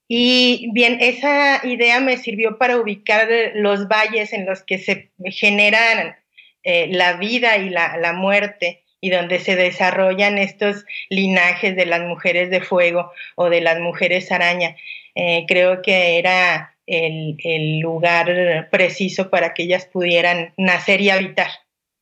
Y 0.09 0.69
bien, 0.75 0.99
esa 1.01 1.65
idea 1.65 2.01
me 2.01 2.19
sirvió 2.19 2.59
para 2.59 2.77
ubicar 2.77 3.29
los 3.55 3.89
valles 3.89 4.35
en 4.35 4.45
los 4.45 4.63
que 4.63 4.77
se 4.79 5.11
generan 5.31 6.17
eh, 6.65 6.89
la 6.91 7.15
vida 7.15 7.57
y 7.57 7.71
la 7.71 8.13
muerte 8.13 8.82
y 9.03 9.11
donde 9.11 9.41
se 9.41 9.57
desarrollan 9.57 10.39
estos 10.39 10.87
linajes 11.11 11.77
de 11.77 11.85
las 11.87 12.01
mujeres 12.03 12.49
de 12.51 12.63
fuego 12.63 13.13
o 13.35 13.51
de 13.51 13.61
las 13.61 13.81
mujeres 13.81 14.31
araña. 14.31 14.77
Eh, 15.17 15.45
creo 15.49 15.83
que 15.83 16.19
era 16.19 16.77
el, 16.87 17.81
lugar 17.81 18.69
preciso 18.71 19.29
para 19.29 19.55
que 19.55 19.65
ellas 19.65 19.87
pudieran 19.87 20.55
nacer 20.57 21.01
y 21.01 21.11
habitar. 21.11 21.49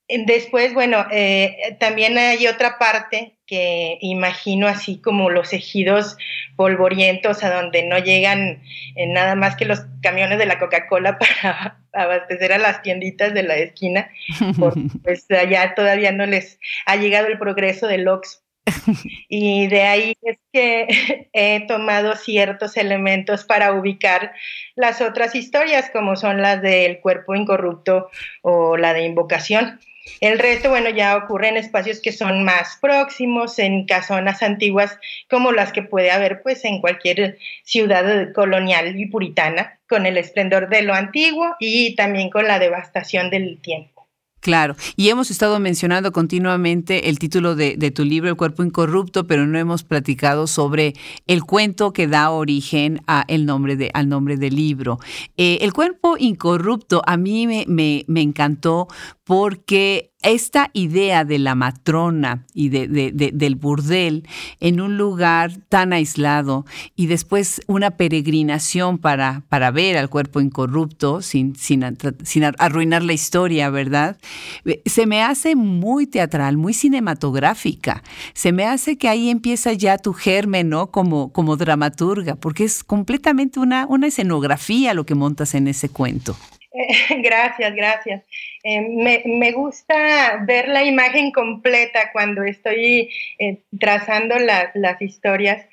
Después, 0.09 0.75
bueno, 0.75 1.07
eh, 1.11 1.76
también 1.78 2.19
hay 2.19 2.47
otra 2.47 2.78
parte 2.78 3.37
que 3.47 3.97
imagino 4.00 4.69
así 4.69 5.00
como 5.00 5.30
los 5.30 5.52
ejidos 5.52 6.16
polvorientos 6.57 7.42
a 7.45 7.54
donde 7.54 7.85
no 7.85 7.99
llegan 7.99 8.62
eh, 8.97 9.07
nada 9.07 9.37
más 9.37 9.57
que 9.57 9.64
los 9.64 9.80
camiones 10.02 10.38
de 10.38 10.47
la 10.47 10.59
Coca-Cola 10.59 11.19
para 11.19 11.80
abastecer 11.92 12.52
a 12.52 12.59
las 12.59 12.82
tienditas 12.82 13.35
de 13.35 13.42
la 13.42 13.56
esquina, 13.56 14.11
porque 14.59 14.80
pues 15.02 15.26
allá 15.30 15.75
todavía 15.75 16.12
no 16.12 16.26
les 16.26 16.59
ha 16.87 16.97
llegado 16.97 17.26
el 17.26 17.38
progreso 17.38 17.87
del 17.87 18.09
Oxxo. 18.09 18.40
Y 19.28 19.68
de 19.68 19.82
ahí 19.82 20.16
es 20.23 20.38
que 20.52 21.28
he 21.32 21.66
tomado 21.66 22.16
ciertos 22.16 22.76
elementos 22.76 23.44
para 23.44 23.73
ubicar 23.73 24.32
las 24.75 25.00
otras 25.00 25.35
historias, 25.35 25.90
como 25.90 26.16
son 26.16 26.42
las 26.42 26.61
del 26.62 27.00
cuerpo 27.00 27.35
incorrupto 27.35 28.11
o 28.42 28.76
la 28.76 28.92
de 28.92 29.04
invocación. 29.04 29.80
El 30.20 30.38
resto, 30.38 30.70
bueno, 30.70 30.90
ya 30.90 31.16
ocurre 31.16 31.49
en 31.49 31.56
espacios 31.56 32.00
que 32.00 32.12
son 32.12 32.42
más 32.44 32.78
próximos, 32.80 33.59
en 33.59 33.87
casonas 33.87 34.42
antiguas 34.42 34.99
como 35.28 35.52
las 35.52 35.73
que 35.73 35.82
puede 35.82 36.11
haber 36.11 36.42
pues 36.42 36.64
en 36.64 36.80
cualquier 36.80 37.38
ciudad 37.62 38.32
colonial 38.32 38.99
y 38.99 39.06
puritana, 39.06 39.78
con 39.90 40.06
el 40.06 40.16
esplendor 40.16 40.70
de 40.70 40.82
lo 40.82 40.94
antiguo 40.94 41.56
y 41.59 41.97
también 41.97 42.30
con 42.30 42.47
la 42.47 42.59
devastación 42.59 43.28
del 43.28 43.61
tiempo. 43.61 44.00
Claro, 44.40 44.75
y 44.97 45.11
hemos 45.11 45.30
estado 45.30 45.61
mencionando 45.61 46.12
continuamente 46.12 47.11
el 47.11 47.18
título 47.18 47.54
de, 47.56 47.76
tu 47.90 48.04
libro, 48.04 48.30
El 48.30 48.37
cuerpo 48.37 48.64
incorrupto, 48.64 49.26
pero 49.26 49.47
no 49.47 49.59
hemos 49.59 49.85
platicado 49.85 50.47
sobre 50.47 50.94
el 51.26 51.44
cuento 51.44 51.92
que 51.92 52.06
da 52.06 52.30
origen 52.30 53.02
nombre 53.44 53.76
de, 53.76 53.90
al 53.92 54.09
nombre 54.09 54.38
del 54.38 54.56
libro. 54.56 54.99
Eh, 55.37 55.59
el 55.61 55.75
cuerpo 55.75 56.16
incorrupto 56.18 57.02
a 57.04 57.18
mí 57.18 57.47
me, 57.47 57.66
me 58.06 58.23
encantó 58.23 58.88
porque 59.25 60.10
esta 60.23 60.71
idea 60.75 61.25
de 61.25 61.39
la 61.39 61.55
matrona 61.55 62.45
y 62.53 62.69
de, 62.69 63.11
del 63.33 63.55
burdel 63.55 64.29
en 64.61 64.81
un 64.81 64.99
lugar 64.99 65.53
tan 65.69 65.93
aislado 65.93 66.67
y 66.95 67.07
después 67.07 67.62
una 67.67 67.93
peregrinación 67.93 68.99
para, 68.99 69.43
para 69.49 69.71
ver 69.71 69.97
al 69.97 70.11
cuerpo 70.11 70.41
incorrupto 70.41 71.23
sin, 71.23 71.57
sin, 71.57 71.97
sin, 72.23 72.45
arruinar 72.45 73.03
la 73.03 73.15
historia, 73.15 73.71
¿verdad? 73.71 74.19
Eh, 74.67 74.83
se 74.85 75.07
me 75.07 75.23
hace 75.23 75.57
muy 75.57 76.07
teatral, 76.07 76.59
muy 76.59 76.75
cinematográfica. 76.75 78.03
Se 78.35 78.53
me 78.53 78.67
hace 78.67 78.99
que 78.99 79.09
ahí 79.09 79.31
empieza 79.31 79.73
ya 79.73 79.97
tu 79.97 80.12
germen, 80.12 80.69
¿no? 80.69 80.91
Como, 80.91 81.33
como 81.33 81.57
dramaturga, 81.57 82.37
porque 82.37 82.65
es 82.65 82.85
completamente 82.85 83.59
una, 83.59 83.87
una 83.87 84.09
escenografía 84.09 84.93
lo 84.93 85.07
que 85.07 85.15
montas 85.15 85.55
en 85.55 85.69
ese 85.69 85.89
cuento. 85.89 86.37
gracias, 87.23 87.75
gracias. 87.75 88.23
Eh, 88.62 88.81
me, 89.27 89.53
gusta 89.53 90.45
ver 90.47 90.69
la 90.69 90.85
imagen 90.85 91.33
completa 91.33 92.11
cuando 92.12 92.45
estoy 92.45 93.11
eh, 93.39 93.62
trazando 93.79 94.37
las 94.39 95.03
historias 95.03 95.67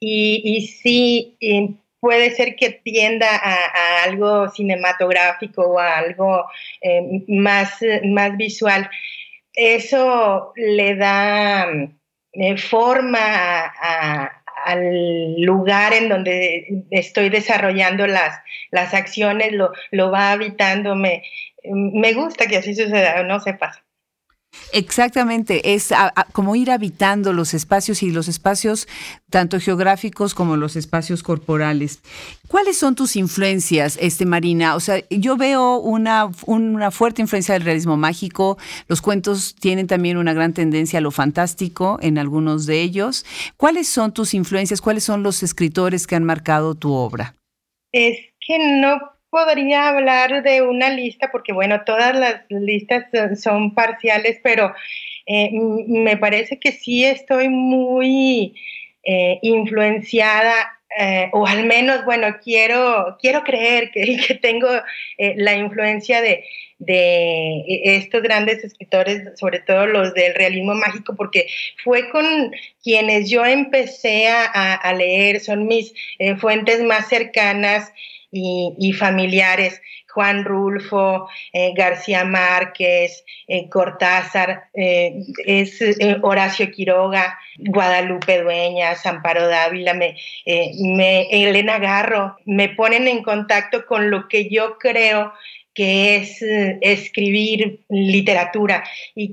y, 0.00 0.68
sí, 0.82 1.38
puede 2.00 2.32
ser 2.32 2.56
que 2.56 2.70
tienda 2.70 3.28
a, 3.30 4.02
algo 4.04 4.48
cinematográfico 4.50 5.62
o 5.62 5.78
a 5.78 5.98
algo 5.98 6.44
más, 7.28 7.78
más 8.04 8.36
visual. 8.36 8.90
Eso 9.54 10.52
le 10.56 10.96
da 10.96 11.68
forma 12.56 13.18
a 13.20 14.41
al 14.64 15.40
lugar 15.40 15.92
en 15.92 16.08
donde 16.08 16.84
estoy 16.90 17.28
desarrollando 17.28 18.06
las, 18.06 18.40
las 18.70 18.94
acciones, 18.94 19.52
lo, 19.52 19.72
lo 19.90 20.10
va 20.10 20.32
habitando, 20.32 20.94
me, 20.94 21.22
me 21.64 22.12
gusta 22.12 22.46
que 22.46 22.58
así 22.58 22.74
suceda, 22.74 23.22
no 23.22 23.40
se 23.40 23.54
pasa. 23.54 23.82
Exactamente, 24.72 25.74
es 25.74 25.92
como 26.32 26.56
ir 26.56 26.70
habitando 26.70 27.32
los 27.32 27.52
espacios 27.52 28.02
y 28.02 28.10
los 28.10 28.28
espacios 28.28 28.88
tanto 29.28 29.60
geográficos 29.60 30.34
como 30.34 30.56
los 30.56 30.76
espacios 30.76 31.22
corporales. 31.22 32.00
¿Cuáles 32.48 32.78
son 32.78 32.94
tus 32.94 33.16
influencias, 33.16 33.98
este 34.00 34.24
Marina? 34.24 34.74
O 34.74 34.80
sea, 34.80 35.02
yo 35.10 35.36
veo 35.36 35.76
una, 35.78 36.30
una 36.46 36.90
fuerte 36.90 37.22
influencia 37.22 37.54
del 37.54 37.64
realismo 37.64 37.96
mágico. 37.96 38.58
Los 38.88 39.02
cuentos 39.02 39.54
tienen 39.54 39.86
también 39.86 40.16
una 40.16 40.32
gran 40.32 40.54
tendencia 40.54 40.98
a 40.98 41.02
lo 41.02 41.10
fantástico 41.10 41.98
en 42.00 42.18
algunos 42.18 42.66
de 42.66 42.80
ellos. 42.80 43.26
¿Cuáles 43.56 43.88
son 43.88 44.12
tus 44.12 44.34
influencias? 44.34 44.80
¿Cuáles 44.80 45.04
son 45.04 45.22
los 45.22 45.42
escritores 45.42 46.06
que 46.06 46.16
han 46.16 46.24
marcado 46.24 46.74
tu 46.74 46.92
obra? 46.92 47.36
Es 47.92 48.16
que 48.46 48.58
no 48.80 49.11
podría 49.32 49.88
hablar 49.88 50.42
de 50.42 50.60
una 50.60 50.90
lista 50.90 51.30
porque, 51.32 51.54
bueno, 51.54 51.84
todas 51.86 52.14
las 52.14 52.42
listas 52.50 53.06
son 53.40 53.74
parciales, 53.74 54.38
pero 54.42 54.74
eh, 55.26 55.48
me 55.88 56.18
parece 56.18 56.60
que 56.60 56.70
sí 56.70 57.06
estoy 57.06 57.48
muy 57.48 58.54
eh, 59.02 59.38
influenciada. 59.40 60.78
Eh, 60.98 61.30
o 61.32 61.46
al 61.46 61.64
menos, 61.64 62.04
bueno, 62.04 62.26
quiero, 62.44 63.16
quiero 63.22 63.42
creer 63.42 63.90
que, 63.90 64.18
que 64.28 64.34
tengo 64.34 64.68
la 65.16 65.54
influencia 65.54 66.20
de, 66.20 66.44
de 66.78 67.64
estos 67.96 68.20
grandes 68.22 68.62
escritores, 68.62 69.30
sobre 69.40 69.60
todo 69.60 69.86
los 69.86 70.12
del 70.12 70.34
realismo 70.34 70.74
mágico, 70.74 71.16
porque 71.16 71.46
fue 71.82 72.10
con 72.10 72.52
quienes 72.84 73.30
yo 73.30 73.46
empecé 73.46 74.28
a 74.28 74.92
leer, 74.92 75.40
son 75.40 75.66
mis 75.66 75.94
fuentes 76.38 76.82
más 76.82 77.08
cercanas 77.08 77.90
y, 78.32 78.92
familiares, 78.94 79.80
Juan 80.08 80.44
Rulfo, 80.44 81.28
eh, 81.52 81.72
García 81.76 82.24
Márquez, 82.24 83.24
eh, 83.46 83.68
Cortázar, 83.68 84.64
eh, 84.74 85.20
es 85.44 85.78
Horacio 86.22 86.70
Quiroga, 86.70 87.38
Guadalupe 87.58 88.40
Dueñas, 88.40 89.04
Amparo 89.04 89.46
Dávila, 89.46 89.92
me, 89.94 90.16
Elena 90.44 91.78
Garro, 91.78 92.36
me 92.46 92.70
ponen 92.70 93.06
en 93.06 93.22
contacto 93.22 93.84
con 93.84 94.10
lo 94.10 94.28
que 94.28 94.48
yo 94.48 94.78
creo 94.78 95.32
que 95.74 96.16
es 96.16 96.38
escribir 96.80 97.80
literatura 97.88 98.84
y, 99.14 99.32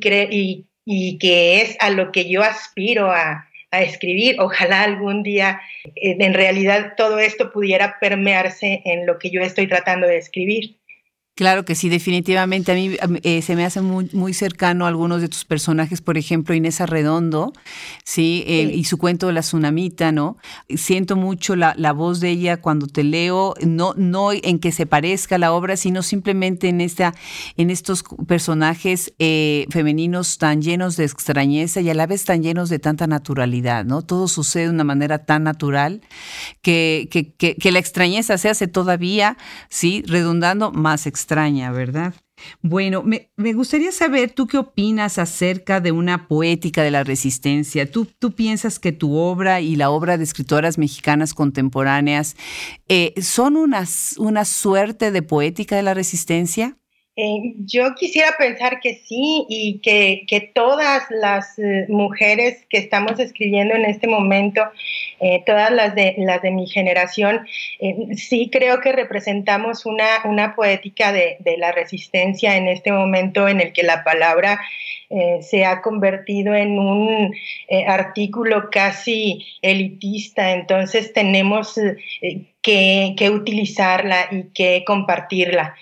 y 0.85 1.17
que 1.17 1.61
es 1.61 1.77
a 1.79 1.89
lo 1.89 2.11
que 2.11 2.29
yo 2.29 2.43
aspiro 2.43 3.11
a, 3.11 3.48
a 3.71 3.81
escribir. 3.81 4.37
Ojalá 4.39 4.83
algún 4.83 5.23
día 5.23 5.61
eh, 5.95 6.17
en 6.19 6.33
realidad 6.33 6.93
todo 6.97 7.19
esto 7.19 7.51
pudiera 7.51 7.97
permearse 7.99 8.81
en 8.85 9.05
lo 9.05 9.19
que 9.19 9.29
yo 9.29 9.41
estoy 9.41 9.67
tratando 9.67 10.07
de 10.07 10.17
escribir. 10.17 10.78
Claro 11.39 11.63
que 11.63 11.73
sí, 11.73 11.87
definitivamente. 11.87 12.73
A 12.73 12.75
mí 12.75 12.97
eh, 13.23 13.41
se 13.41 13.55
me 13.55 13.63
hace 13.63 13.79
muy, 13.79 14.09
muy, 14.11 14.33
cercano 14.33 14.83
a 14.83 14.89
algunos 14.89 15.21
de 15.21 15.29
tus 15.29 15.45
personajes, 15.45 16.01
por 16.01 16.17
ejemplo, 16.17 16.53
Inés 16.53 16.81
Arredondo, 16.81 17.53
¿sí? 18.03 18.43
Eh, 18.45 18.73
y 18.75 18.83
su 18.83 18.97
cuento 18.97 19.31
La 19.31 19.39
Tsunamita, 19.39 20.11
¿no? 20.11 20.35
Siento 20.67 21.15
mucho 21.15 21.55
la, 21.55 21.75
la, 21.77 21.93
voz 21.93 22.19
de 22.19 22.31
ella 22.31 22.57
cuando 22.57 22.87
te 22.87 23.05
leo, 23.05 23.53
no, 23.65 23.93
no 23.95 24.33
en 24.33 24.59
que 24.59 24.73
se 24.73 24.85
parezca 24.85 25.37
la 25.37 25.53
obra, 25.53 25.77
sino 25.77 26.03
simplemente 26.03 26.67
en, 26.67 26.81
esta, 26.81 27.15
en 27.55 27.69
estos 27.69 28.03
personajes 28.27 29.13
eh, 29.17 29.65
femeninos 29.69 30.39
tan 30.39 30.61
llenos 30.61 30.97
de 30.97 31.05
extrañeza 31.05 31.79
y 31.79 31.89
a 31.89 31.93
la 31.93 32.05
vez 32.05 32.25
tan 32.25 32.43
llenos 32.43 32.67
de 32.67 32.79
tanta 32.79 33.07
naturalidad, 33.07 33.85
¿no? 33.85 34.01
Todo 34.01 34.27
sucede 34.27 34.63
de 34.63 34.71
una 34.71 34.83
manera 34.83 35.19
tan 35.19 35.43
natural 35.43 36.01
que, 36.61 37.07
que, 37.09 37.31
que, 37.31 37.55
que 37.55 37.71
la 37.71 37.79
extrañeza 37.79 38.37
se 38.37 38.49
hace 38.49 38.67
todavía, 38.67 39.37
¿sí? 39.69 40.03
Redundando 40.05 40.73
más 40.73 41.07
extraña 41.07 41.28
extraña, 41.29 41.71
¿verdad? 41.71 42.15
Bueno, 42.63 43.03
me, 43.03 43.53
gustaría 43.53 43.91
saber 43.91 44.31
tú 44.31 44.47
qué 44.47 44.57
opinas 44.57 45.19
acerca 45.19 45.79
de 45.79 45.91
una 45.91 46.27
poética 46.27 46.81
de 46.81 46.89
la 46.89 47.03
resistencia. 47.03 47.91
¿Tú, 47.91 48.05
tú 48.05 48.31
piensas 48.31 48.79
que 48.79 48.91
tu 48.91 49.15
obra 49.15 49.61
y 49.61 49.75
la 49.75 49.91
obra 49.91 50.17
de 50.17 50.23
escritoras 50.23 50.79
mexicanas 50.79 51.35
contemporáneas 51.35 52.35
eh, 52.87 53.13
son 53.21 53.57
una 53.57 54.45
suerte 54.45 55.11
de 55.11 55.21
poética 55.21 55.75
de 55.75 55.83
la 55.83 55.93
resistencia? 55.93 56.78
Eh, 57.21 57.53
yo 57.65 57.95
quisiera 57.95 58.33
pensar 58.37 58.79
que 58.79 58.95
sí 58.95 59.45
y 59.49 59.79
que, 59.79 60.51
todas 60.55 61.03
las 61.09 61.59
eh, 61.59 61.85
mujeres 61.89 62.65
que 62.69 62.77
estamos 62.77 63.19
escribiendo 63.19 63.75
en 63.75 63.83
este 63.83 64.07
momento, 64.07 64.61
eh, 65.19 65.43
todas 65.45 65.69
las 65.69 65.95
de, 65.95 66.15
las 66.19 66.41
de 66.41 66.51
mi 66.51 66.65
generación, 66.65 67.45
sí 68.15 68.49
creo 68.49 68.79
que 68.79 68.93
representamos 68.93 69.85
una, 69.85 70.05
una 70.23 70.55
poética 70.55 71.11
de, 71.11 71.37
la 71.57 71.73
resistencia 71.73 72.55
en 72.55 72.69
este 72.69 72.93
momento 72.93 73.49
en 73.49 73.59
el 73.59 73.73
que 73.73 73.83
la 73.83 74.05
palabra 74.05 74.61
se 75.41 75.65
ha 75.65 75.81
convertido 75.81 76.53
en 76.53 76.77
un 76.77 77.35
artículo 77.87 78.69
casi 78.69 79.45
elitista, 79.61 80.53
entonces 80.53 81.11
tenemos 81.11 81.79
que, 82.61 83.15
que 83.17 83.29
utilizarla 83.29 84.27
y 84.31 84.43
que 84.53 84.83
compartirla. 84.85 85.75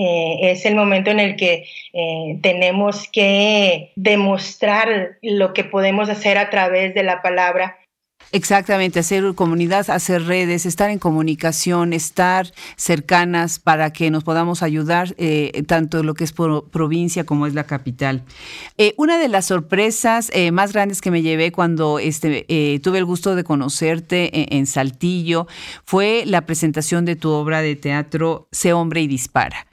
Eh, 0.00 0.52
es 0.52 0.64
el 0.64 0.76
momento 0.76 1.10
en 1.10 1.18
el 1.18 1.34
que 1.34 1.64
eh, 1.92 2.38
tenemos 2.40 3.08
que 3.08 3.90
demostrar 3.96 5.18
lo 5.22 5.52
que 5.52 5.64
podemos 5.64 6.08
hacer 6.08 6.38
a 6.38 6.50
través 6.50 6.94
de 6.94 7.02
la 7.02 7.20
palabra 7.20 7.76
Exactamente, 8.30 8.98
hacer 8.98 9.34
comunidad, 9.34 9.88
hacer 9.88 10.24
redes, 10.24 10.66
estar 10.66 10.90
en 10.90 10.98
comunicación, 10.98 11.94
estar 11.94 12.52
cercanas 12.76 13.58
para 13.58 13.90
que 13.90 14.10
nos 14.10 14.22
podamos 14.22 14.62
ayudar, 14.62 15.14
eh, 15.16 15.62
tanto 15.66 16.02
lo 16.02 16.12
que 16.12 16.24
es 16.24 16.34
provincia 16.34 17.24
como 17.24 17.46
es 17.46 17.54
la 17.54 17.64
capital. 17.64 18.24
Una 18.98 19.18
de 19.18 19.28
las 19.28 19.46
sorpresas 19.46 20.30
más 20.52 20.74
grandes 20.74 21.00
que 21.00 21.10
me 21.10 21.22
llevé 21.22 21.52
cuando 21.52 21.98
este, 21.98 22.44
tuve 22.82 22.98
el 22.98 23.06
gusto 23.06 23.34
de 23.34 23.44
conocerte 23.44 24.54
en, 24.54 24.66
Saltillo 24.66 25.46
fue 25.86 26.24
la 26.26 26.44
presentación 26.44 27.06
de 27.06 27.16
tu 27.16 27.30
obra 27.30 27.62
de 27.62 27.76
teatro 27.76 28.48
Sé 28.52 28.74
hombre 28.74 29.00
y 29.00 29.06
dispara. 29.06 29.67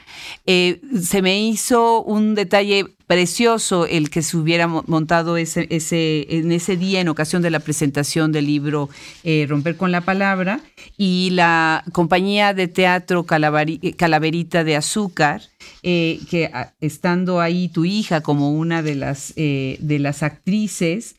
Se 0.46 1.22
me 1.22 1.40
hizo 1.40 2.04
un 2.04 2.36
detalle 2.36 2.96
precioso 3.08 3.86
el 3.86 4.10
que 4.10 4.22
se 4.22 4.38
hubiera 4.38 4.68
montado 4.68 5.38
ese, 5.38 5.68
ese, 5.70 6.26
en 6.30 6.52
ese 6.52 6.76
día 6.76 7.02
en 7.02 7.08
ocasión 7.08 7.42
de 7.42 7.52
la 7.52 7.60
presentación 7.60 8.32
del 8.32 8.48
libro 8.48 8.90
eh, 9.24 9.46
Romper 9.48 9.78
con 9.78 9.92
la 9.92 10.02
Palabra 10.02 10.60
y 10.98 11.30
la 11.32 11.84
compañía 11.92 12.54
de 12.54 12.68
teatro 12.68 13.26
Calaverita 13.26 14.64
de 14.64 14.76
Azúcar, 14.76 15.42
eh, 15.84 16.20
que 16.30 16.50
ah, 16.54 16.74
estando 16.82 17.42
ahí 17.42 17.70
tu 17.70 17.86
hija 17.86 18.22
como 18.22 18.52
una 18.52 18.82
de 18.82 18.96
las, 18.96 19.34
eh, 19.36 19.78
de 19.80 20.00
las 20.00 20.24
actrices, 20.24 21.16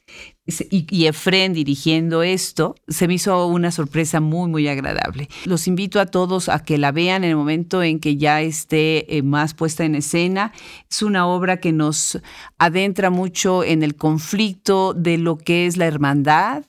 y, 0.47 1.07
Efren 1.07 1.53
dirigiendo 1.53 2.23
esto, 2.23 2.77
se 2.89 3.09
me 3.09 3.15
hizo 3.15 3.47
una 3.47 3.71
sorpresa 3.71 4.21
muy, 4.21 4.49
muy 4.49 4.69
agradable. 4.69 5.29
Los 5.45 5.67
invito 5.67 6.01
a 6.01 6.07
todos 6.07 6.49
a 6.49 6.61
que 6.61 6.79
la 6.79 6.93
vean 6.93 7.25
en 7.25 7.31
el 7.31 7.37
momento 7.37 7.83
en 7.83 7.99
que 7.99 8.17
ya 8.17 8.41
esté 8.41 9.17
eh, 9.17 9.23
más 9.23 9.55
puesta 9.55 9.85
en 9.85 9.97
escena. 9.97 10.53
Es 10.91 11.03
una 11.03 11.27
obra 11.27 11.59
que 11.59 11.73
nos 11.73 12.21
adentra 12.59 13.11
mucho 13.11 13.65
en 13.65 13.83
el 13.83 13.97
conflicto 13.97 14.95
de 14.95 15.19
lo 15.19 15.37
que 15.37 15.67
es 15.67 15.77
la 15.77 15.87
hermandad, 15.87 16.65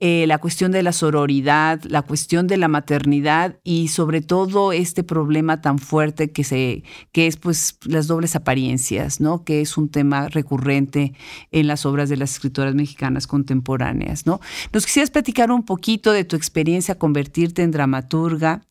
eh, 0.00 0.24
la 0.26 0.38
cuestión 0.38 0.72
de 0.72 0.82
la 0.82 0.92
sororidad, 0.92 1.82
la 1.84 2.02
cuestión 2.02 2.46
de 2.46 2.56
la 2.56 2.68
maternidad 2.68 3.58
y 3.64 3.88
sobre 3.88 4.20
todo 4.20 4.72
este 4.72 5.04
problema 5.04 5.60
tan 5.60 5.78
fuerte 5.78 6.30
que, 6.30 6.44
se, 6.44 6.82
que 7.12 7.26
es 7.26 7.36
pues 7.36 7.78
las 7.84 8.06
dobles 8.06 8.36
apariencias, 8.36 9.20
¿no? 9.20 9.44
que 9.44 9.60
es 9.60 9.76
un 9.76 9.88
tema 9.88 10.28
recurrente 10.28 11.12
en 11.50 11.66
las 11.66 11.86
obras 11.86 12.08
de 12.08 12.16
las 12.16 12.32
escritoras 12.32 12.74
mexicanas 12.74 13.26
contemporáneas. 13.26 14.26
¿no? 14.26 14.40
Nos 14.72 14.86
quisieras 14.86 15.10
platicar 15.10 15.50
un 15.50 15.64
poquito 15.64 16.12
de 16.12 16.24
tu 16.24 16.36
experiencia 16.36 16.98
convertirte 16.98 17.62
en 17.62 17.70
dramaturga 17.70 18.62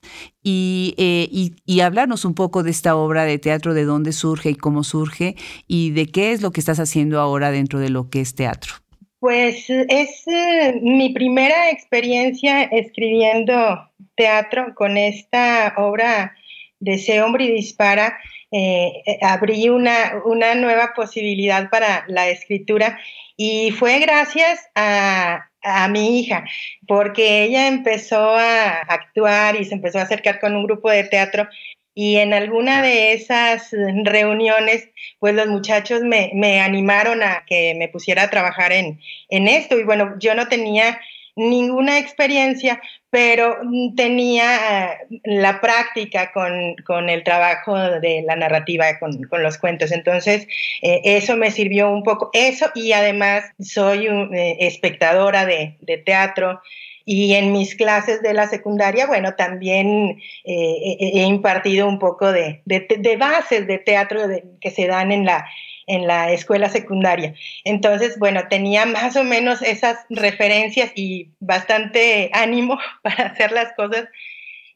y, 0.43 0.93
eh, 0.97 1.27
y, 1.31 1.55
y, 1.65 1.79
hablarnos 1.79 2.23
un 2.23 2.35
poco 2.35 2.61
de 2.61 2.69
esta 2.69 2.95
obra 2.95 3.23
de 3.23 3.39
teatro, 3.39 3.73
de 3.73 3.83
dónde 3.83 4.13
surge 4.13 4.51
y 4.51 4.55
cómo 4.55 4.83
surge 4.83 5.35
y 5.67 5.89
de 5.91 6.05
qué 6.05 6.33
es 6.33 6.41
lo 6.43 6.51
que 6.51 6.59
estás 6.59 6.79
haciendo 6.79 7.19
ahora 7.19 7.49
dentro 7.49 7.79
de 7.79 7.89
lo 7.89 8.09
que 8.09 8.21
es 8.21 8.35
teatro. 8.35 8.84
Pues 9.19 9.69
es 9.69 10.27
eh, 10.27 10.79
mi 10.81 11.09
primera 11.09 11.69
experiencia 11.69 12.63
escribiendo 12.63 13.89
teatro 14.15 14.75
con 14.75 14.97
esta 14.97 15.73
obra 15.77 16.35
de 16.79 16.93
Ese 16.95 17.21
hombre 17.21 17.45
y 17.45 17.51
dispara, 17.51 18.19
eh, 18.51 19.01
eh, 19.05 19.17
abrí 19.21 19.69
una, 19.69 20.21
una 20.25 20.55
nueva 20.55 20.93
posibilidad 20.95 21.69
para 21.69 22.05
la 22.07 22.29
escritura 22.29 22.99
y 23.37 23.71
fue 23.71 23.99
gracias 23.99 24.69
a, 24.75 25.49
a 25.61 25.87
mi 25.87 26.19
hija, 26.19 26.45
porque 26.87 27.43
ella 27.43 27.67
empezó 27.67 28.35
a 28.35 28.81
actuar 28.81 29.55
y 29.59 29.65
se 29.65 29.73
empezó 29.73 29.99
a 29.99 30.03
acercar 30.03 30.39
con 30.39 30.55
un 30.55 30.63
grupo 30.65 30.89
de 30.91 31.03
teatro 31.05 31.47
y 31.95 32.17
en 32.17 32.33
alguna 32.33 32.81
de 32.81 33.13
esas 33.13 33.71
reuniones, 34.03 34.89
pues 35.19 35.33
los 35.33 35.47
muchachos 35.47 36.01
me, 36.01 36.29
me 36.33 36.59
animaron 36.59 37.23
a 37.23 37.43
que 37.47 37.73
me 37.75 37.87
pusiera 37.87 38.23
a 38.23 38.29
trabajar 38.29 38.73
en, 38.73 38.99
en 39.29 39.47
esto. 39.47 39.79
Y 39.79 39.83
bueno, 39.83 40.15
yo 40.19 40.35
no 40.35 40.47
tenía 40.47 40.99
ninguna 41.35 41.97
experiencia, 41.97 42.81
pero 43.09 43.57
tenía 43.95 44.93
eh, 44.93 45.21
la 45.23 45.61
práctica 45.61 46.31
con, 46.31 47.09
el 47.09 47.23
trabajo 47.23 47.77
de 47.77 48.23
la 48.25 48.35
narrativa, 48.35 48.99
con, 48.99 49.17
los 49.41 49.57
cuentos. 49.57 49.91
Entonces, 49.91 50.47
eh, 50.81 51.01
eso 51.03 51.35
me 51.35 51.51
sirvió 51.51 51.89
un 51.89 52.03
poco, 52.03 52.29
eso 52.33 52.71
y 52.73 52.93
además 52.93 53.45
soy 53.59 54.07
eh, 54.07 54.57
espectadora 54.59 55.45
de, 55.45 55.77
teatro. 56.05 56.61
Y 57.05 57.35
en 57.35 57.51
mis 57.51 57.75
clases 57.75 58.21
de 58.21 58.33
la 58.33 58.47
secundaria, 58.47 59.05
bueno, 59.05 59.35
también 59.35 60.19
he 60.43 61.23
impartido 61.23 61.87
un 61.87 61.99
poco 61.99 62.31
de, 62.31 62.61
de 62.65 63.17
bases 63.17 63.67
de 63.67 63.77
teatro 63.77 64.21
que 64.59 64.71
se 64.71 64.87
dan 64.87 65.11
en 65.11 65.23
la, 65.23 65.45
en 65.87 66.07
la 66.07 66.31
escuela 66.31 66.69
secundaria. 66.69 67.35
Entonces, 67.63 68.17
bueno, 68.17 68.47
tenía 68.49 68.85
más 68.85 69.15
o 69.15 69.23
menos 69.23 69.61
esas 69.61 70.05
referencias 70.09 70.91
y 70.95 71.29
bastante 71.39 72.29
ánimo 72.33 72.79
para 73.01 73.27
hacer 73.27 73.51
las 73.51 73.73
cosas. 73.73 74.07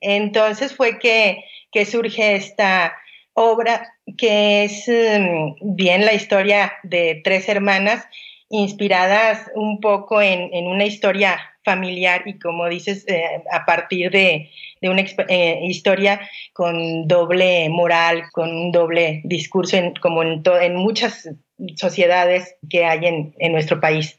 Entonces 0.01 0.75
fue 0.75 0.99
que, 0.99 1.45
surge 1.85 2.35
esta 2.35 2.95
obra 3.33 3.93
que 4.17 4.63
es 4.63 4.87
mm, 4.87 5.75
bien 5.75 6.05
la 6.05 6.13
historia 6.13 6.73
de 6.83 7.21
tres 7.23 7.47
hermanas 7.47 8.05
inspiradas 8.49 9.49
un 9.55 9.79
poco 9.79 10.21
en, 10.21 10.53
en 10.53 10.67
una 10.67 10.85
historia 10.85 11.39
familiar 11.69 12.23
y 12.25 12.39
como 12.39 12.67
dices, 12.67 13.05
eh, 13.08 13.43
a 13.51 13.63
partir 13.65 14.10
de, 14.10 14.49
una 14.82 15.03
eh, 15.27 15.60
historia 15.63 16.19
con 16.53 17.08
doble 17.08 17.69
moral, 17.69 18.23
con 18.32 18.49
un 18.49 18.71
doble 18.71 19.21
discurso, 19.23 19.77
como 20.01 20.23
en, 20.23 20.41
en, 20.62 20.75
muchas 20.75 21.29
sociedades 21.75 22.55
que 22.69 22.86
hay 22.86 23.05
en, 23.05 23.51
nuestro 23.51 23.79
país. 23.79 24.17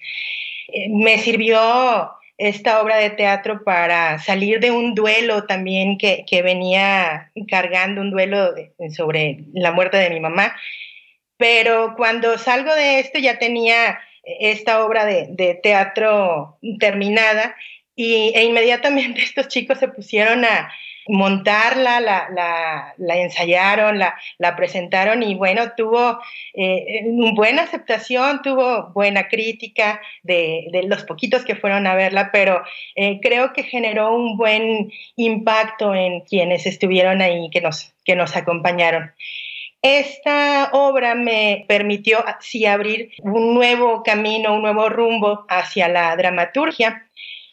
Eh, 0.69 0.89
me 0.91 1.19
sirvió 1.19 1.59
esta 2.39 2.81
obra 2.83 2.99
de 2.99 3.11
teatro 3.11 3.65
para 3.65 4.19
salir 4.19 4.61
de 4.61 4.71
un 4.71 4.95
duelo 4.95 5.45
también 5.47 5.99
que, 5.99 6.43
venía 6.43 7.33
cargando, 7.49 8.01
un 8.01 8.13
duelo 8.13 8.55
sobre 8.97 9.41
la 9.53 9.73
muerte 9.73 9.97
de 9.97 10.11
mi 10.11 10.21
mamá. 10.21 10.55
Pero 11.37 11.95
cuando 11.97 12.39
salgo 12.39 12.73
de 12.75 13.01
esto 13.01 13.19
ya 13.19 13.39
tenía 13.39 13.99
esta 14.25 14.85
obra 14.85 15.05
de, 15.05 15.59
teatro 15.63 16.59
terminada 16.79 17.57
y, 17.97 18.33
e 18.35 18.45
inmediatamente 18.45 19.21
estos 19.23 19.49
chicos 19.49 19.79
se 19.79 19.89
pusieron 19.89 20.45
a 20.45 20.71
montarla, 21.09 22.01
la, 22.01 23.17
ensayaron, 23.17 23.99
la, 23.99 24.57
presentaron 24.57 25.23
y 25.23 25.35
bueno, 25.35 25.73
tuvo 25.77 26.19
eh, 26.55 27.05
buena 27.35 27.63
aceptación, 27.63 28.43
tuvo 28.43 28.91
buena 28.93 29.29
crítica 29.29 30.01
de, 30.23 30.69
los 30.87 31.05
poquitos 31.05 31.45
que 31.45 31.57
fueron 31.57 31.87
a 31.87 31.95
verla, 31.95 32.31
pero 32.33 32.63
eh, 32.95 33.19
creo 33.21 33.53
que 33.53 33.65
generó 33.65 34.15
un 34.15 34.37
buen 34.37 34.93
impacto 35.17 35.95
en 35.95 36.21
quienes 36.21 36.67
estuvieron 36.67 37.21
ahí, 37.23 37.51
que 37.51 37.61
nos, 37.61 37.93
que 38.05 38.15
nos 38.15 38.37
acompañaron. 38.37 39.13
Esta 39.83 40.71
obra 40.73 41.15
me 41.15 41.65
permitió 41.67 42.23
sí 42.41 42.67
abrir 42.67 43.13
un 43.23 43.55
nuevo 43.55 44.03
camino, 44.03 44.55
un 44.55 44.63
nuevo 44.63 44.89
rumbo 44.91 45.47
hacia 45.49 45.89
la 45.89 46.15
dramaturgia. 46.17 47.07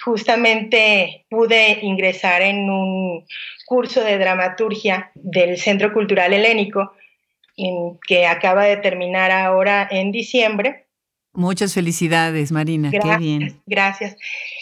Justamente 0.03 1.25
pude 1.29 1.79
ingresar 1.81 2.41
en 2.41 2.69
un 2.69 3.25
curso 3.65 4.03
de 4.03 4.17
dramaturgia 4.17 5.11
del 5.15 5.57
Centro 5.57 5.93
Cultural 5.93 6.33
Helénico, 6.33 6.93
que 8.07 8.27
acaba 8.27 8.65
de 8.65 8.77
terminar 8.77 9.31
ahora 9.31 9.87
en 9.89 10.11
diciembre. 10.11 10.87
Muchas 11.33 11.73
felicidades, 11.73 12.51
Marina. 12.51 12.91
Qué 12.91 13.17
bien. 13.17 13.61
Gracias. 13.65 14.17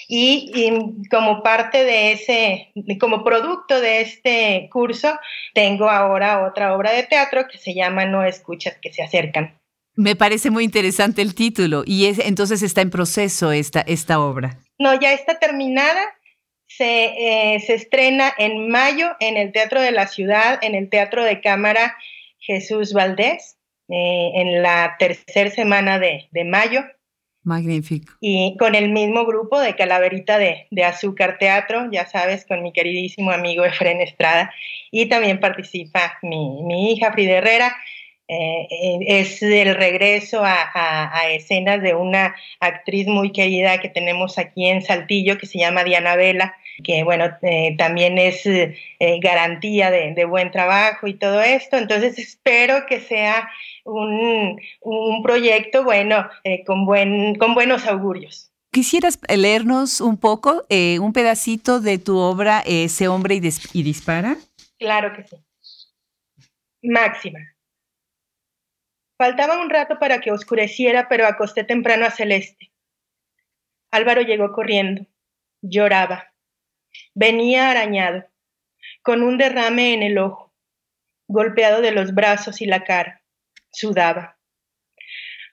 Y, 0.07 0.71
como 1.09 1.41
parte 1.41 1.83
de 1.83 2.11
ese, 2.11 2.71
como 2.99 3.23
producto 3.23 3.79
de 3.81 4.01
este 4.01 4.69
curso, 4.71 5.17
tengo 5.53 5.89
ahora 5.89 6.45
otra 6.45 6.75
obra 6.75 6.91
de 6.91 7.03
teatro 7.03 7.47
que 7.47 7.57
se 7.57 7.73
llama 7.73 8.05
No 8.05 8.23
escuchas 8.23 8.77
que 8.81 8.93
se 8.93 9.01
acercan. 9.01 9.59
Me 9.95 10.15
parece 10.15 10.51
muy 10.51 10.65
interesante 10.65 11.21
el 11.21 11.33
título 11.35 11.83
y 11.85 12.07
es, 12.07 12.19
entonces 12.19 12.61
está 12.61 12.81
en 12.81 12.89
proceso 12.89 13.51
esta, 13.51 13.81
esta 13.81 14.19
obra. 14.19 14.59
No, 14.77 14.99
ya 14.99 15.13
está 15.13 15.39
terminada. 15.39 16.01
Se, 16.67 17.53
eh, 17.55 17.59
se 17.61 17.75
estrena 17.75 18.33
en 18.37 18.69
mayo 18.69 19.15
en 19.19 19.37
el 19.37 19.51
Teatro 19.53 19.79
de 19.79 19.91
la 19.91 20.07
Ciudad, 20.07 20.59
en 20.61 20.75
el 20.75 20.89
Teatro 20.89 21.23
de 21.23 21.39
Cámara 21.39 21.95
Jesús 22.39 22.91
Valdés, 22.93 23.57
eh, 23.87 24.31
en 24.35 24.61
la 24.61 24.95
tercera 24.99 25.49
semana 25.51 25.99
de, 25.99 26.27
de 26.31 26.43
mayo. 26.43 26.83
Magnífico. 27.45 28.11
Y 28.21 28.57
con 28.57 28.73
el 28.73 28.89
mismo 28.89 29.23
grupo 29.25 29.59
de 29.59 29.75
Calaverita 29.75 30.39
de, 30.39 30.67
Azúcar 30.83 31.37
Teatro, 31.37 31.87
ya 31.91 32.07
sabes, 32.07 32.43
con 32.45 32.63
mi 32.63 32.73
queridísimo 32.73 33.31
amigo 33.31 33.63
Efren 33.63 34.01
Estrada. 34.01 34.51
Y 34.91 35.05
también 35.05 35.39
participa 35.39 36.17
mi, 36.23 36.91
hija 36.91 37.13
Frida 37.13 37.37
Herrera. 37.37 37.75
Eh, 38.27 38.67
eh, 38.71 38.99
es 39.19 39.43
el 39.43 39.75
regreso 39.75 40.41
a, 40.43 41.29
escenas 41.29 41.83
de 41.83 41.93
una 41.93 42.35
actriz 42.59 43.05
muy 43.05 43.31
querida 43.31 43.77
que 43.77 43.89
tenemos 43.89 44.39
aquí 44.39 44.65
en 44.65 44.81
Saltillo, 44.81 45.37
que 45.37 45.45
se 45.45 45.59
llama 45.59 45.83
Diana 45.83 46.15
Vela, 46.15 46.55
que 46.83 47.03
bueno, 47.03 47.25
eh, 47.41 47.75
también 47.77 48.17
es 48.17 48.43
garantía 49.21 49.91
de, 49.91 50.13
de 50.13 50.25
buen 50.25 50.51
trabajo 50.51 51.07
y 51.07 51.13
todo 51.13 51.41
esto. 51.41 51.77
Entonces 51.77 52.19
espero 52.19 52.85
que 52.85 52.99
sea 52.99 53.49
un, 53.85 55.21
proyecto 55.23 55.83
bueno, 55.83 56.27
eh, 56.43 56.63
con, 56.65 56.85
buen, 56.85 57.35
con 57.35 57.53
buenos 57.53 57.85
augurios. 57.85 58.51
¿Quisieras 58.71 59.19
leernos 59.29 60.01
un 60.01 60.17
poco, 60.17 60.65
eh, 60.69 60.99
un 60.99 61.13
pedacito 61.13 61.79
de 61.79 61.97
tu 61.97 62.17
obra 62.17 62.61
Ese 62.65 63.07
hombre 63.07 63.35
y, 63.35 63.49
y 63.73 63.83
dispara? 63.83 64.35
Claro 64.77 65.13
que 65.15 65.23
sí. 65.23 65.37
Máxima. 66.81 67.39
Faltaba 69.17 69.61
un 69.61 69.69
rato 69.69 69.97
para 69.97 70.19
que 70.19 70.31
oscureciera, 70.31 71.07
pero 71.07 71.25
acosté 71.25 71.63
temprano 71.63 72.05
a 72.05 72.11
Celeste. 72.11 72.71
Álvaro 73.91 74.21
llegó 74.21 74.51
corriendo. 74.51 75.05
Lloraba. 75.61 76.33
Venía 77.13 77.69
arañado, 77.69 78.25
con 79.01 79.23
un 79.23 79.37
derrame 79.37 79.93
en 79.93 80.03
el 80.03 80.17
ojo, 80.17 80.53
golpeado 81.27 81.81
de 81.81 81.91
los 81.91 82.13
brazos 82.13 82.61
y 82.61 82.65
la 82.65 82.83
cara 82.83 83.23
sudaba. 83.71 84.37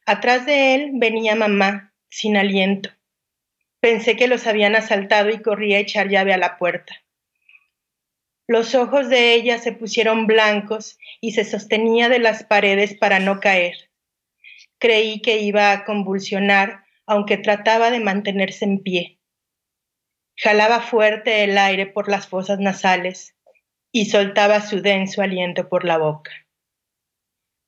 Atrás 0.07 0.47
de 0.47 0.75
él 0.75 0.91
venía 0.95 1.35
mamá, 1.35 1.95
sin 2.09 2.37
aliento. 2.37 2.91
Pensé 3.81 4.17
que 4.17 4.29
los 4.29 4.47
habían 4.47 4.77
asaltado 4.77 5.31
y 5.31 5.41
corrí 5.41 5.75
a 5.75 5.79
echar 5.79 6.09
llave 6.09 6.33
a 6.33 6.39
la 6.39 6.57
puerta. 6.57 6.95
Los 8.47 8.75
ojos 8.75 9.09
de 9.09 9.35
ella 9.35 9.59
se 9.59 9.73
pusieron 9.73 10.27
blancos 10.27 10.99
y 11.21 11.33
se 11.33 11.45
sostenía 11.45 12.09
de 12.09 12.19
las 12.19 12.45
paredes 12.45 12.95
para 12.95 13.19
no 13.19 13.41
caer. 13.41 13.91
Creí 14.79 15.23
que 15.23 15.39
iba 15.39 15.73
a 15.73 15.85
convulsionar, 15.85 16.85
aunque 17.07 17.39
trataba 17.39 17.91
de 17.91 18.01
mantenerse 18.01 18.65
en 18.65 18.83
pie. 18.83 19.19
Jalaba 20.37 20.81
fuerte 20.81 21.45
el 21.45 21.59
aire 21.59 21.87
por 21.87 22.09
las 22.09 22.27
fosas 22.27 22.59
nasales 22.59 23.35
y 23.93 24.07
soltaba 24.07 24.61
su 24.61 24.81
denso 24.81 25.23
aliento 25.23 25.69
por 25.69 25.85
la 25.85 25.99
boca. 25.99 26.31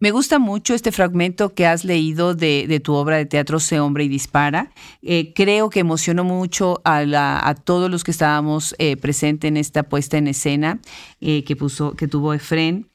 Me 0.01 0.11
gusta 0.11 0.39
mucho 0.39 0.75
este 0.75 0.93
fragmento 0.93 1.55
que 1.55 1.67
has 1.67 1.85
leído 1.85 2.35
de, 2.35 2.81
tu 2.85 2.93
obra 2.95 3.17
de 3.17 3.27
teatro 3.27 3.61
Se 3.61 3.81
Hombre 3.81 4.05
y 4.05 4.09
Dispara. 4.09 4.71
Eh, 5.01 5.33
creo 5.35 5.71
que 5.71 5.81
emocionó 5.81 6.25
mucho 6.25 6.83
a, 6.85 7.55
todos 7.65 7.91
los 7.91 8.05
que 8.05 8.11
estábamos 8.11 8.75
eh, 8.79 8.97
presentes 8.97 9.49
en 9.49 9.57
esta 9.57 9.85
puesta 9.85 10.19
en 10.19 10.27
escena 10.27 10.81
eh, 11.23 11.45
que, 11.45 11.57
tuvo 11.57 12.35
Efren. 12.35 12.91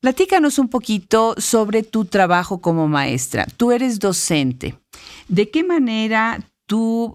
Platícanos 0.00 0.58
un 0.58 0.68
poquito 0.68 1.34
sobre 1.38 1.84
tu 1.84 2.04
trabajo 2.04 2.60
como 2.60 2.88
maestra. 2.88 3.46
Tú 3.56 3.70
eres 3.70 3.98
docente. 3.98 4.74
¿De 5.28 5.48
qué 5.48 5.62
manera 5.64 6.40
tu 6.72 7.14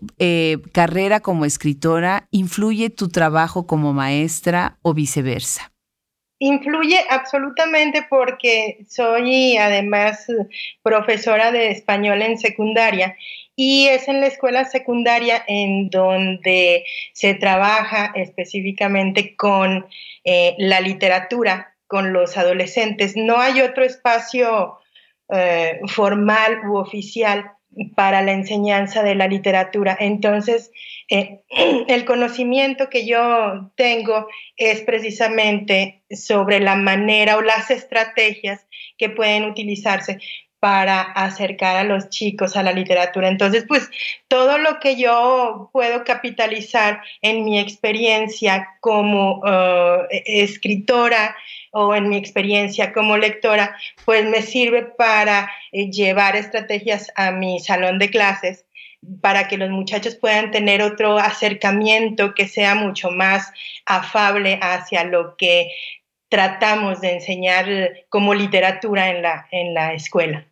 carrera 0.72 1.20
como 1.20 1.44
escritora 1.44 2.28
influye 2.30 2.92
tu 2.92 3.10
trabajo 3.10 3.66
como 3.66 3.92
maestra 3.92 4.78
o 4.84 4.94
viceversa? 4.94 5.74
Influye 6.38 7.00
absolutamente 7.10 8.06
porque 8.08 8.86
soy 8.88 9.58
además 9.58 10.28
profesora 10.84 11.52
de 11.52 11.72
español 11.72 12.22
en 12.22 12.38
secundaria 12.38 13.18
y 13.56 13.88
es 13.88 14.08
en 14.08 14.22
la 14.22 14.28
escuela 14.28 14.64
secundaria 14.66 15.44
en 15.48 15.90
donde 15.90 16.86
se 17.14 17.34
trabaja 17.34 18.12
específicamente 18.14 19.36
con 19.36 19.88
eh, 20.24 20.54
la 20.60 20.82
literatura, 20.82 21.74
con 21.88 22.14
los 22.14 22.38
adolescentes. 22.38 23.16
No 23.16 23.40
hay 23.40 23.62
otro 23.62 23.84
espacio 23.84 24.78
eh, 25.30 25.80
formal 25.88 26.60
u 26.70 26.78
oficial 26.78 27.57
para 27.96 28.22
la 28.22 28.34
enseñanza 28.34 29.04
de 29.04 29.16
la 29.16 29.28
literatura. 29.28 29.96
Entonces, 30.00 30.72
eh, 31.10 31.40
el 31.88 32.06
conocimiento 32.06 32.90
que 32.90 33.06
yo 33.06 33.72
tengo 33.76 34.28
es 34.56 34.82
precisamente 34.82 36.02
sobre 36.10 36.60
la 36.60 36.76
manera 36.76 37.38
o 37.38 37.42
las 37.42 37.72
estrategias 37.72 38.66
que 38.98 39.10
pueden 39.10 39.46
utilizarse 39.46 40.20
para 40.60 41.02
acercar 41.02 41.76
a 41.78 41.84
los 41.84 42.10
chicos 42.10 42.58
a 42.58 42.64
la 42.64 42.74
literatura. 42.74 43.28
Entonces, 43.28 43.66
pues 43.68 43.90
todo 44.28 44.58
lo 44.58 44.80
que 44.80 44.96
yo 44.96 45.70
puedo 45.72 46.04
capitalizar 46.04 47.02
en 47.22 47.46
mi 47.46 47.60
experiencia 47.60 48.68
como 48.80 49.42
eh, 49.46 50.24
escritora 50.26 51.36
o 51.80 51.94
en 51.94 52.10
mi 52.10 52.18
experiencia 52.18 52.92
como 52.92 53.18
lectora, 53.18 53.78
pues 54.04 54.26
me 54.26 54.42
sirve 54.42 54.82
para 54.82 55.52
eh, 55.72 55.92
llevar 55.92 56.36
estrategias 56.36 57.12
a 57.16 57.32
mi 57.32 57.60
salón 57.60 58.00
de 58.00 58.10
clases 58.10 58.66
para 59.22 59.48
que 59.48 59.58
los 59.58 59.70
muchachos 59.70 60.16
puedan 60.16 60.50
tener 60.50 60.82
otro 60.82 61.20
acercamiento 61.20 62.34
que 62.34 62.48
sea 62.48 62.74
mucho 62.74 63.12
más 63.12 63.52
afable 63.86 64.58
hacia 64.60 65.04
lo 65.04 65.38
que 65.38 65.70
tratamos 66.30 67.00
de 67.00 67.14
enseñar 67.14 67.68
como 68.10 68.34
literatura 68.34 69.10
en 69.10 69.22
la, 69.22 69.48
en 69.52 69.76
la 69.76 69.94
escuela. 69.94 70.48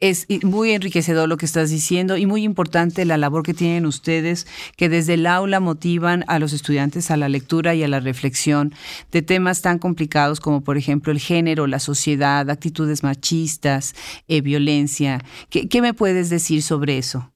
Es 0.00 0.26
muy 0.42 0.72
enriquecedor 0.72 1.28
lo 1.28 1.36
que 1.36 1.46
estás 1.46 1.70
diciendo 1.70 2.16
y 2.16 2.26
muy 2.26 2.42
importante 2.42 3.04
la 3.04 3.16
labor 3.16 3.44
que 3.44 3.54
tienen 3.54 3.86
ustedes, 3.86 4.46
que 4.76 4.88
desde 4.88 5.14
el 5.14 5.24
aula 5.24 5.60
motivan 5.60 6.24
a 6.26 6.40
los 6.40 6.52
estudiantes 6.52 7.12
a 7.12 7.16
la 7.16 7.28
lectura 7.28 7.74
y 7.74 7.84
a 7.84 7.88
la 7.88 8.00
reflexión 8.00 8.74
de 9.12 9.22
temas 9.22 9.62
tan 9.62 9.78
complicados 9.78 10.40
como, 10.40 10.62
por 10.62 10.76
ejemplo, 10.76 11.12
el 11.12 11.20
género, 11.20 11.68
la 11.68 11.78
sociedad, 11.78 12.50
actitudes 12.50 13.04
machistas, 13.04 13.94
eh, 14.26 14.40
violencia. 14.40 15.20
¿Qué, 15.48 15.80
me 15.80 15.94
puedes 15.94 16.28
decir 16.28 16.62
sobre 16.62 16.98
eso? 16.98 17.32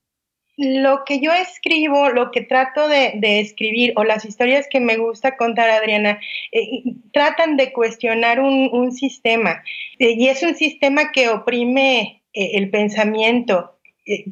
Lo 0.56 1.04
que 1.04 1.20
yo 1.20 1.32
escribo, 1.32 2.10
lo 2.10 2.32
que 2.32 2.40
trato 2.40 2.88
de, 2.88 3.40
escribir 3.40 3.92
o 3.94 4.02
las 4.02 4.24
historias 4.24 4.66
que 4.68 4.80
me 4.80 4.96
gusta 4.96 5.36
contar, 5.36 5.70
Adriana, 5.70 6.18
eh, 6.50 6.82
tratan 7.12 7.56
de 7.56 7.72
cuestionar 7.72 8.40
un, 8.40 8.90
sistema 8.90 9.62
eh, 10.00 10.14
y 10.18 10.26
es 10.26 10.42
un 10.42 10.56
sistema 10.56 11.12
que 11.12 11.28
oprime 11.28 12.17
el 12.32 12.70
pensamiento, 12.70 13.78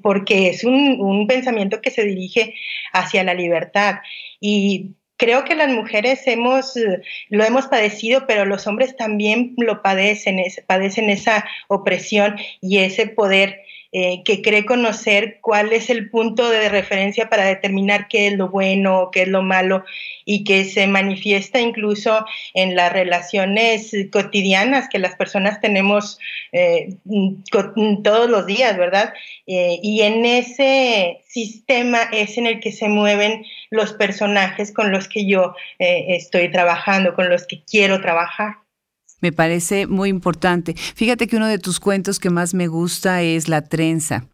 porque 0.02 0.48
es 0.48 0.64
un, 0.64 1.26
pensamiento 1.26 1.80
que 1.80 1.90
se 1.90 2.04
dirige 2.04 2.54
hacia 2.92 3.24
la 3.24 3.34
libertad. 3.34 3.96
Y 4.40 4.94
creo 5.16 5.44
que 5.44 5.54
las 5.54 5.68
mujeres 5.68 6.26
hemos, 6.26 6.74
lo 7.28 7.44
hemos 7.44 7.66
padecido, 7.66 8.26
pero 8.26 8.44
los 8.44 8.66
hombres 8.66 8.96
también 8.96 9.54
lo 9.56 9.82
padecen, 9.82 10.42
padecen 10.66 11.10
esa 11.10 11.44
opresión 11.68 12.36
y 12.60 12.78
ese 12.78 13.06
poder 13.06 13.60
eh, 13.92 14.22
que 14.24 14.42
cree 14.42 14.66
conocer 14.66 15.38
cuál 15.40 15.72
es 15.72 15.90
el 15.90 16.10
punto 16.10 16.50
de 16.50 16.68
referencia 16.68 17.28
para 17.28 17.44
determinar 17.44 18.08
qué 18.08 18.26
es 18.26 18.34
lo 18.34 18.48
bueno, 18.48 19.10
qué 19.12 19.22
es 19.22 19.28
lo 19.28 19.42
malo, 19.42 19.84
y 20.24 20.44
que 20.44 20.64
se 20.64 20.86
manifiesta 20.86 21.60
incluso 21.60 22.24
en 22.54 22.74
las 22.74 22.92
relaciones 22.92 23.92
cotidianas 24.12 24.88
que 24.88 24.98
las 24.98 25.14
personas 25.14 25.60
tenemos 25.60 26.18
eh, 26.52 26.96
todos 28.02 28.28
los 28.28 28.46
días, 28.46 28.76
¿verdad? 28.76 29.14
Eh, 29.46 29.78
y 29.82 30.02
en 30.02 30.24
ese 30.24 31.22
sistema 31.28 32.02
es 32.12 32.38
en 32.38 32.46
el 32.46 32.60
que 32.60 32.72
se 32.72 32.88
mueven 32.88 33.44
los 33.70 33.92
personajes 33.92 34.72
con 34.72 34.90
los 34.90 35.08
que 35.08 35.26
yo 35.26 35.54
estoy 35.78 36.50
trabajando, 36.50 37.14
con 37.14 37.28
los 37.28 37.46
que 37.46 37.62
quiero 37.62 38.00
trabajar. 38.00 38.65
Me 39.26 39.32
parece 39.32 39.88
muy 39.88 40.08
importante. 40.08 40.76
Fíjate 40.94 41.26
que 41.26 41.36
uno 41.36 41.48
de 41.48 41.58
tus 41.58 41.80
cuentos 41.80 42.20
que 42.20 42.30
más 42.30 42.54
me 42.54 42.68
gusta 42.68 43.22
es 43.22 43.48
La 43.48 43.62
trenza. 43.62 44.28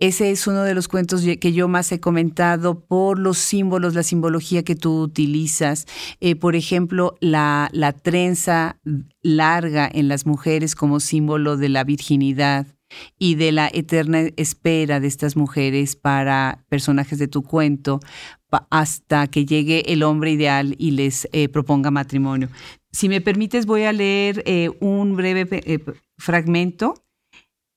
Ese 0.00 0.32
es 0.32 0.48
uno 0.48 0.64
de 0.64 0.74
los 0.74 0.88
cuentos 0.88 1.22
que 1.40 1.52
yo 1.52 1.68
más 1.68 1.92
he 1.92 2.00
comentado 2.00 2.80
por 2.80 3.20
los 3.20 3.38
símbolos, 3.38 3.94
la 3.94 4.02
simbología 4.02 4.64
que 4.64 4.74
tú 4.74 5.00
utilizas. 5.00 5.86
Eh, 6.18 6.34
por 6.34 6.56
ejemplo, 6.56 7.14
la, 7.20 7.68
la 7.70 7.92
trenza 7.92 8.80
larga 9.22 9.88
en 9.94 10.08
las 10.08 10.26
mujeres 10.26 10.74
como 10.74 10.98
símbolo 10.98 11.56
de 11.56 11.68
la 11.68 11.84
virginidad 11.84 12.66
y 13.16 13.36
de 13.36 13.52
la 13.52 13.70
eterna 13.72 14.22
espera 14.36 14.98
de 14.98 15.06
estas 15.06 15.36
mujeres 15.36 15.94
para 15.94 16.64
personajes 16.68 17.20
de 17.20 17.28
tu 17.28 17.44
cuento 17.44 18.00
hasta 18.70 19.28
que 19.28 19.46
llegue 19.46 19.92
el 19.92 20.02
hombre 20.02 20.32
ideal 20.32 20.74
y 20.78 20.90
les 20.90 21.28
eh, 21.32 21.48
proponga 21.48 21.90
matrimonio. 21.90 22.48
Si 22.92 23.08
me 23.08 23.20
permites, 23.20 23.66
voy 23.66 23.84
a 23.84 23.92
leer 23.92 24.42
eh, 24.46 24.70
un 24.80 25.16
breve 25.16 25.48
eh, 25.50 25.84
fragmento 26.18 26.94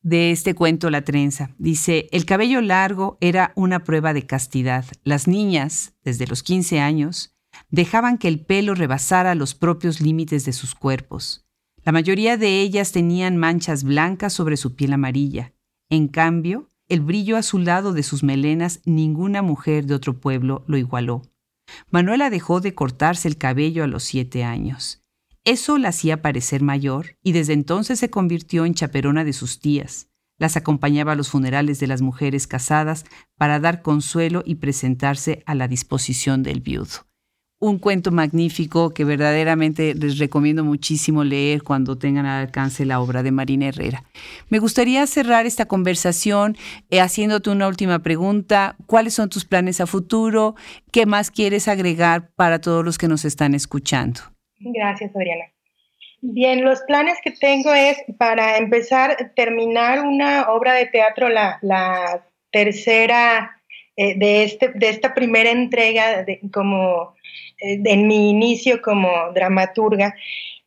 de 0.02 0.32
este 0.32 0.54
cuento 0.54 0.90
La 0.90 1.04
trenza. 1.04 1.56
Dice, 1.58 2.08
el 2.12 2.26
cabello 2.26 2.62
largo 2.62 3.18
era 3.22 3.54
una 3.56 3.84
prueba 3.84 4.14
de 4.14 4.28
castidad. 4.28 4.86
Las 5.04 5.28
niñas, 5.28 5.94
desde 6.04 6.28
los 6.28 6.44
15 6.44 6.80
años, 6.80 7.34
dejaban 7.72 8.18
que 8.18 8.28
el 8.28 8.40
pelo 8.40 8.76
rebasara 8.76 9.36
los 9.36 9.56
propios 9.56 10.02
límites 10.02 10.46
de 10.46 10.54
sus 10.54 10.76
cuerpos. 10.76 11.46
La 11.84 11.92
mayoría 11.92 12.36
de 12.38 12.62
ellas 12.62 12.92
tenían 12.92 13.38
manchas 13.38 13.84
blancas 13.84 14.34
sobre 14.34 14.58
su 14.58 14.76
piel 14.76 14.94
amarilla. 14.94 15.54
En 15.90 16.08
cambio, 16.08 16.70
el 16.90 17.00
brillo 17.02 17.38
azulado 17.38 17.94
de 17.94 18.04
sus 18.04 18.22
melenas 18.22 18.82
ninguna 18.86 19.42
mujer 19.42 19.86
de 19.86 19.96
otro 19.96 20.20
pueblo 20.20 20.64
lo 20.68 20.78
igualó. 20.78 21.22
Manuela 21.90 22.30
dejó 22.30 22.60
de 22.60 22.76
cortarse 22.76 23.28
el 23.28 23.38
cabello 23.38 23.84
a 23.84 23.88
los 23.88 24.04
siete 24.04 24.44
años. 24.44 25.05
Eso 25.46 25.78
la 25.78 25.90
hacía 25.90 26.22
parecer 26.22 26.62
mayor 26.62 27.18
y 27.24 27.32
desde 27.32 27.54
entonces 27.54 28.00
se 28.00 28.10
convirtió 28.10 28.66
en 28.66 28.74
chaperona 28.74 29.24
de 29.24 29.34
sus 29.34 29.60
tías. 29.60 30.10
Las 30.38 30.58
acompañaba 30.58 31.14
a 31.14 31.16
los 31.16 31.30
funerales 31.30 31.80
de 31.80 31.88
las 31.88 32.02
mujeres 32.02 32.48
casadas 32.48 33.06
para 33.38 33.60
dar 33.60 33.82
consuelo 33.82 34.44
y 34.46 34.56
presentarse 34.56 35.44
a 35.46 35.56
la 35.56 35.68
disposición 35.68 36.44
del 36.44 36.62
viudo 36.62 37.06
un 37.60 37.80
cuento 37.80 38.12
magnífico 38.12 38.94
que 38.94 39.06
verdaderamente 39.06 39.96
les 39.96 40.18
recomiendo 40.18 40.64
muchísimo 40.64 41.24
leer 41.24 41.64
cuando 41.64 41.98
tengan 41.98 42.26
al 42.26 42.46
alcance 42.46 42.86
la 42.86 43.00
obra 43.00 43.24
de 43.24 43.32
Marina 43.32 43.68
Herrera. 43.68 44.04
Me 44.50 44.60
gustaría 44.60 45.06
cerrar 45.08 45.46
esta 45.46 45.66
conversación 45.66 46.58
eh, 46.90 47.00
haciéndote 47.00 47.50
una 47.50 47.68
última 47.68 48.00
pregunta. 48.00 48.76
¿Cuáles 48.86 49.14
son 49.14 49.30
tus 49.30 49.46
planes 49.46 49.80
a 49.82 49.88
futuro? 49.88 50.56
¿Qué 50.92 51.06
más 51.06 51.32
quieres 51.32 51.68
agregar 51.68 52.32
para 52.36 52.60
todos 52.60 52.84
los 52.84 52.98
que 52.98 53.08
nos 53.08 53.26
están 53.26 53.56
escuchando? 53.56 54.35
Gracias, 54.74 55.16
Adriana. 55.16 55.46
Bien, 56.22 56.64
los 56.64 56.82
planes 56.82 57.18
que 57.24 57.32
tengo 57.32 57.74
es 57.74 57.98
para 58.18 58.58
empezar, 58.58 59.32
terminar 59.36 60.02
una 60.02 60.50
obra 60.50 60.74
de 60.74 60.88
teatro, 60.88 61.30
la, 61.30 62.26
tercera 62.52 63.62
eh, 63.98 64.18
de, 64.18 64.44
este, 64.44 64.70
de 64.70 64.90
esta 64.90 65.14
primera 65.14 65.52
entrega 65.52 66.24
de, 66.24 66.40
como 66.54 67.14
eh, 67.60 67.82
en 67.84 68.08
mi 68.08 68.30
inicio 68.30 68.82
como 68.82 69.10
dramaturga 69.34 70.16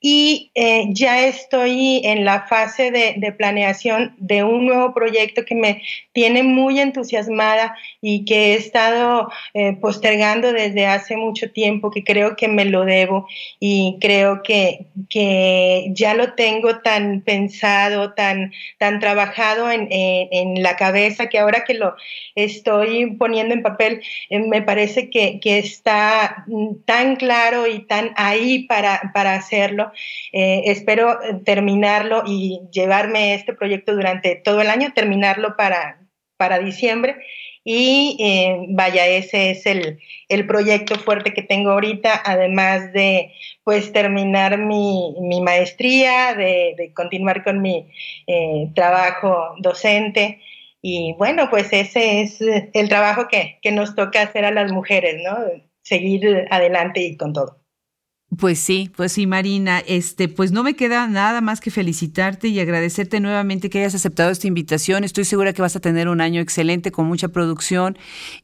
y 0.01 0.53
eh, 0.55 0.87
ya 0.91 1.27
estoy 1.27 2.01
en 2.05 2.25
la 2.25 2.47
fase 2.47 2.93
de, 2.93 3.33
planeación 3.33 4.15
de 4.19 4.45
un 4.45 4.67
nuevo 4.67 4.95
proyecto 4.95 5.45
que 5.45 5.55
me 5.55 5.83
tiene 6.13 6.43
muy 6.43 6.81
entusiasmada 6.81 7.77
y 8.01 8.25
que 8.25 8.53
he 8.53 8.55
estado 8.55 9.29
eh, 9.55 9.77
postergando 9.81 10.53
desde 10.53 10.87
hace 10.87 11.17
mucho 11.17 11.51
tiempo, 11.51 11.91
que 11.91 12.05
creo 12.05 12.37
que 12.37 12.49
me 12.49 12.65
lo 12.65 12.85
debo 12.85 13.27
y 13.59 13.99
creo 14.01 14.43
que, 14.43 14.87
que 15.11 15.89
ya 15.91 16.15
lo 16.15 16.35
tengo 16.35 16.79
tan 16.79 17.23
pensado, 17.23 18.15
tan, 18.15 18.53
tan 18.79 19.01
trabajado 19.01 19.71
en, 19.71 19.89
en, 19.91 20.63
la 20.63 20.77
cabeza, 20.77 21.29
que 21.29 21.39
ahora 21.39 21.65
que 21.65 21.75
lo 21.75 21.95
estoy 22.35 23.15
poniendo 23.17 23.55
en 23.55 23.63
papel, 23.63 24.01
eh, 24.31 24.39
me 24.41 24.63
parece 24.63 25.11
que, 25.11 25.41
que, 25.41 25.59
está 25.59 26.47
tan 26.85 27.17
claro 27.17 27.67
y 27.67 27.81
tan 27.81 28.13
ahí 28.17 28.65
para, 28.65 29.11
para 29.13 29.35
hacerlo 29.35 29.88
eh, 30.33 30.63
espero 30.67 31.19
terminarlo 31.45 32.23
y 32.27 32.61
llevarme 32.73 33.35
este 33.35 33.53
proyecto 33.53 33.95
durante 33.95 34.37
todo 34.37 34.61
el 34.61 34.69
año, 34.69 34.93
terminarlo 34.95 35.57
para, 35.57 36.01
para 36.37 36.59
diciembre. 36.59 37.17
Y 37.71 38.17
eh, 38.19 38.65
vaya, 38.71 39.07
ese 39.07 39.51
es 39.51 39.67
el, 39.67 40.47
proyecto 40.47 40.95
fuerte 40.99 41.35
que 41.35 41.43
tengo 41.43 41.73
ahorita, 41.73 42.23
además 42.25 42.95
de 42.95 43.35
pues 43.63 43.93
terminar 43.93 44.57
mi, 44.57 45.15
maestría, 45.43 46.33
de, 46.35 46.93
continuar 46.95 47.45
con 47.45 47.61
mi 47.61 47.91
eh, 48.27 48.71
trabajo 48.75 49.55
docente. 49.59 50.41
Y 50.81 51.15
bueno, 51.19 51.51
pues 51.51 51.71
ese 51.73 52.23
es 52.23 52.41
el 52.41 52.89
trabajo 52.89 53.29
que, 53.29 53.59
que 53.61 53.71
nos 53.71 53.95
toca 53.95 54.23
hacer 54.23 54.47
a 54.47 54.51
las 54.51 54.73
mujeres, 54.73 55.21
¿no? 55.23 55.37
Seguir 55.83 56.47
adelante 56.51 57.03
y 57.03 57.19
con 57.19 57.35
todo. 57.35 57.58
Pues 58.37 58.59
sí, 58.59 58.91
pues 58.95 59.13
sí, 59.13 59.27
Marina. 59.27 59.79
Este, 59.79 60.29
pues 60.29 60.53
no 60.53 60.63
me 60.63 60.77
queda 60.77 61.09
nada 61.09 61.41
más 61.41 61.63
que 61.63 61.71
felicitarte 61.71 62.49
y 62.49 62.61
agradecerte 62.61 63.21
nuevamente 63.21 63.71
que 63.71 63.79
hayas 63.79 63.95
aceptado 63.95 64.31
esta 64.31 64.47
invitación. 64.47 65.03
Estoy 65.03 65.25
segura 65.25 65.55
que 65.55 65.63
vas 65.63 65.77
a 65.77 65.81
tener 65.81 66.09
un 66.09 66.21
año 66.21 66.43
excelente 66.43 66.93
con 66.93 67.07
mucha 67.07 67.29
producción, 67.29 67.97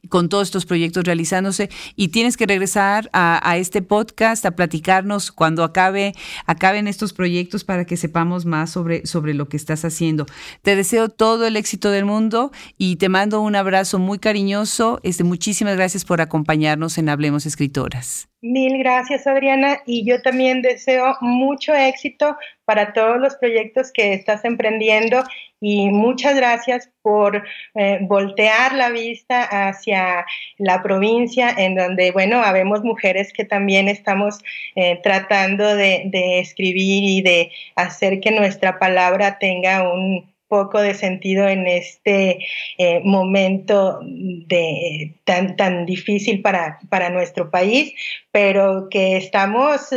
con 0.09 0.27
todos 0.27 0.47
estos 0.47 0.65
proyectos 0.65 1.03
realizándose 1.03 1.69
y 1.95 2.07
tienes 2.07 2.35
que 2.35 2.47
regresar 2.47 3.11
a, 3.13 3.57
este 3.57 3.83
podcast 3.83 4.43
a 4.47 4.55
platicarnos 4.55 5.31
cuando 5.31 5.63
acabe, 5.63 6.15
acaben 6.47 6.87
estos 6.87 7.13
proyectos 7.13 7.63
para 7.63 7.85
que 7.85 7.95
sepamos 7.95 8.45
más 8.45 8.71
sobre, 8.71 9.05
sobre 9.05 9.35
lo 9.35 9.47
que 9.47 9.55
estás 9.55 9.85
haciendo. 9.85 10.25
Te 10.63 10.75
deseo 10.75 11.09
todo 11.09 11.45
el 11.45 11.57
éxito 11.57 11.91
del 11.91 12.05
mundo 12.05 12.51
y 12.79 12.95
te 12.95 13.07
mando 13.07 13.39
un 13.39 13.55
abrazo 13.55 13.99
muy 13.99 14.17
cariñoso. 14.17 14.99
Este, 15.03 15.23
muchísimas 15.23 15.75
gracias 15.75 16.05
por 16.05 16.21
acompañarnos 16.21 16.97
en 16.97 17.09
Hablemos 17.09 17.45
Escritoras. 17.45 18.29
Mil 18.47 18.77
gracias, 18.77 19.25
Adriana, 19.25 19.81
y 19.87 20.05
yo 20.05 20.21
también 20.21 20.61
deseo 20.61 21.17
mucho 21.19 21.73
éxito 21.73 22.37
para 22.63 22.93
todos 22.93 23.17
los 23.17 23.35
proyectos 23.37 23.91
que 23.91 24.13
estás 24.13 24.45
emprendiendo 24.45 25.23
y 25.59 25.89
muchas 25.89 26.35
gracias 26.35 26.91
por 27.01 27.43
eh, 27.73 27.97
voltear 28.03 28.75
la 28.75 28.91
vista 28.91 29.67
hacia 29.67 30.27
la 30.59 30.83
provincia 30.83 31.49
en 31.57 31.73
donde, 31.73 32.11
bueno, 32.11 32.43
habemos 32.43 32.83
mujeres 32.83 33.33
que 33.33 33.45
también 33.45 33.87
estamos 33.87 34.37
eh, 34.75 34.99
tratando 35.01 35.75
de 35.75 36.39
escribir 36.39 37.03
y 37.03 37.21
de 37.23 37.51
hacer 37.75 38.19
que 38.19 38.29
nuestra 38.29 38.77
palabra 38.77 39.39
tenga 39.39 39.91
un 39.91 40.34
poco 40.47 40.79
de 40.79 40.93
sentido 40.93 41.47
en 41.47 41.67
este 41.67 42.39
eh, 42.77 43.01
momento 43.03 43.99
de, 44.03 45.15
tan, 45.23 45.55
tan 45.55 45.85
difícil 45.85 46.41
para, 46.41 46.79
para, 46.89 47.09
nuestro 47.09 47.49
país, 47.51 47.93
pero 48.31 48.87
que 48.89 49.17
estamos 49.17 49.91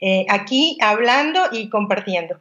eh, 0.00 0.26
aquí 0.28 0.78
hablando 0.80 1.40
y 1.52 1.68
compartiendo. 1.68 2.40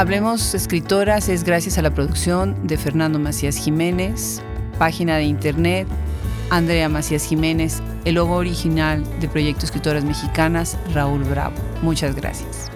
Hablemos 0.00 0.54
Escritoras 0.54 1.28
es 1.28 1.44
gracias 1.44 1.76
a 1.76 1.82
la 1.82 1.92
producción 1.92 2.66
de 2.66 2.78
Fernando 2.78 3.18
Macías 3.18 3.58
Jiménez, 3.58 4.40
página 4.78 5.18
de 5.18 5.24
internet 5.24 5.86
Andrea 6.50 6.88
Macías 6.88 7.24
Jiménez, 7.24 7.82
el 8.04 8.16
logo 8.16 8.34
original 8.34 9.04
de 9.20 9.28
Proyecto 9.28 9.64
Escritoras 9.64 10.04
Mexicanas, 10.04 10.76
Raúl 10.92 11.24
Bravo. 11.24 11.56
Muchas 11.82 12.14
gracias. 12.14 12.69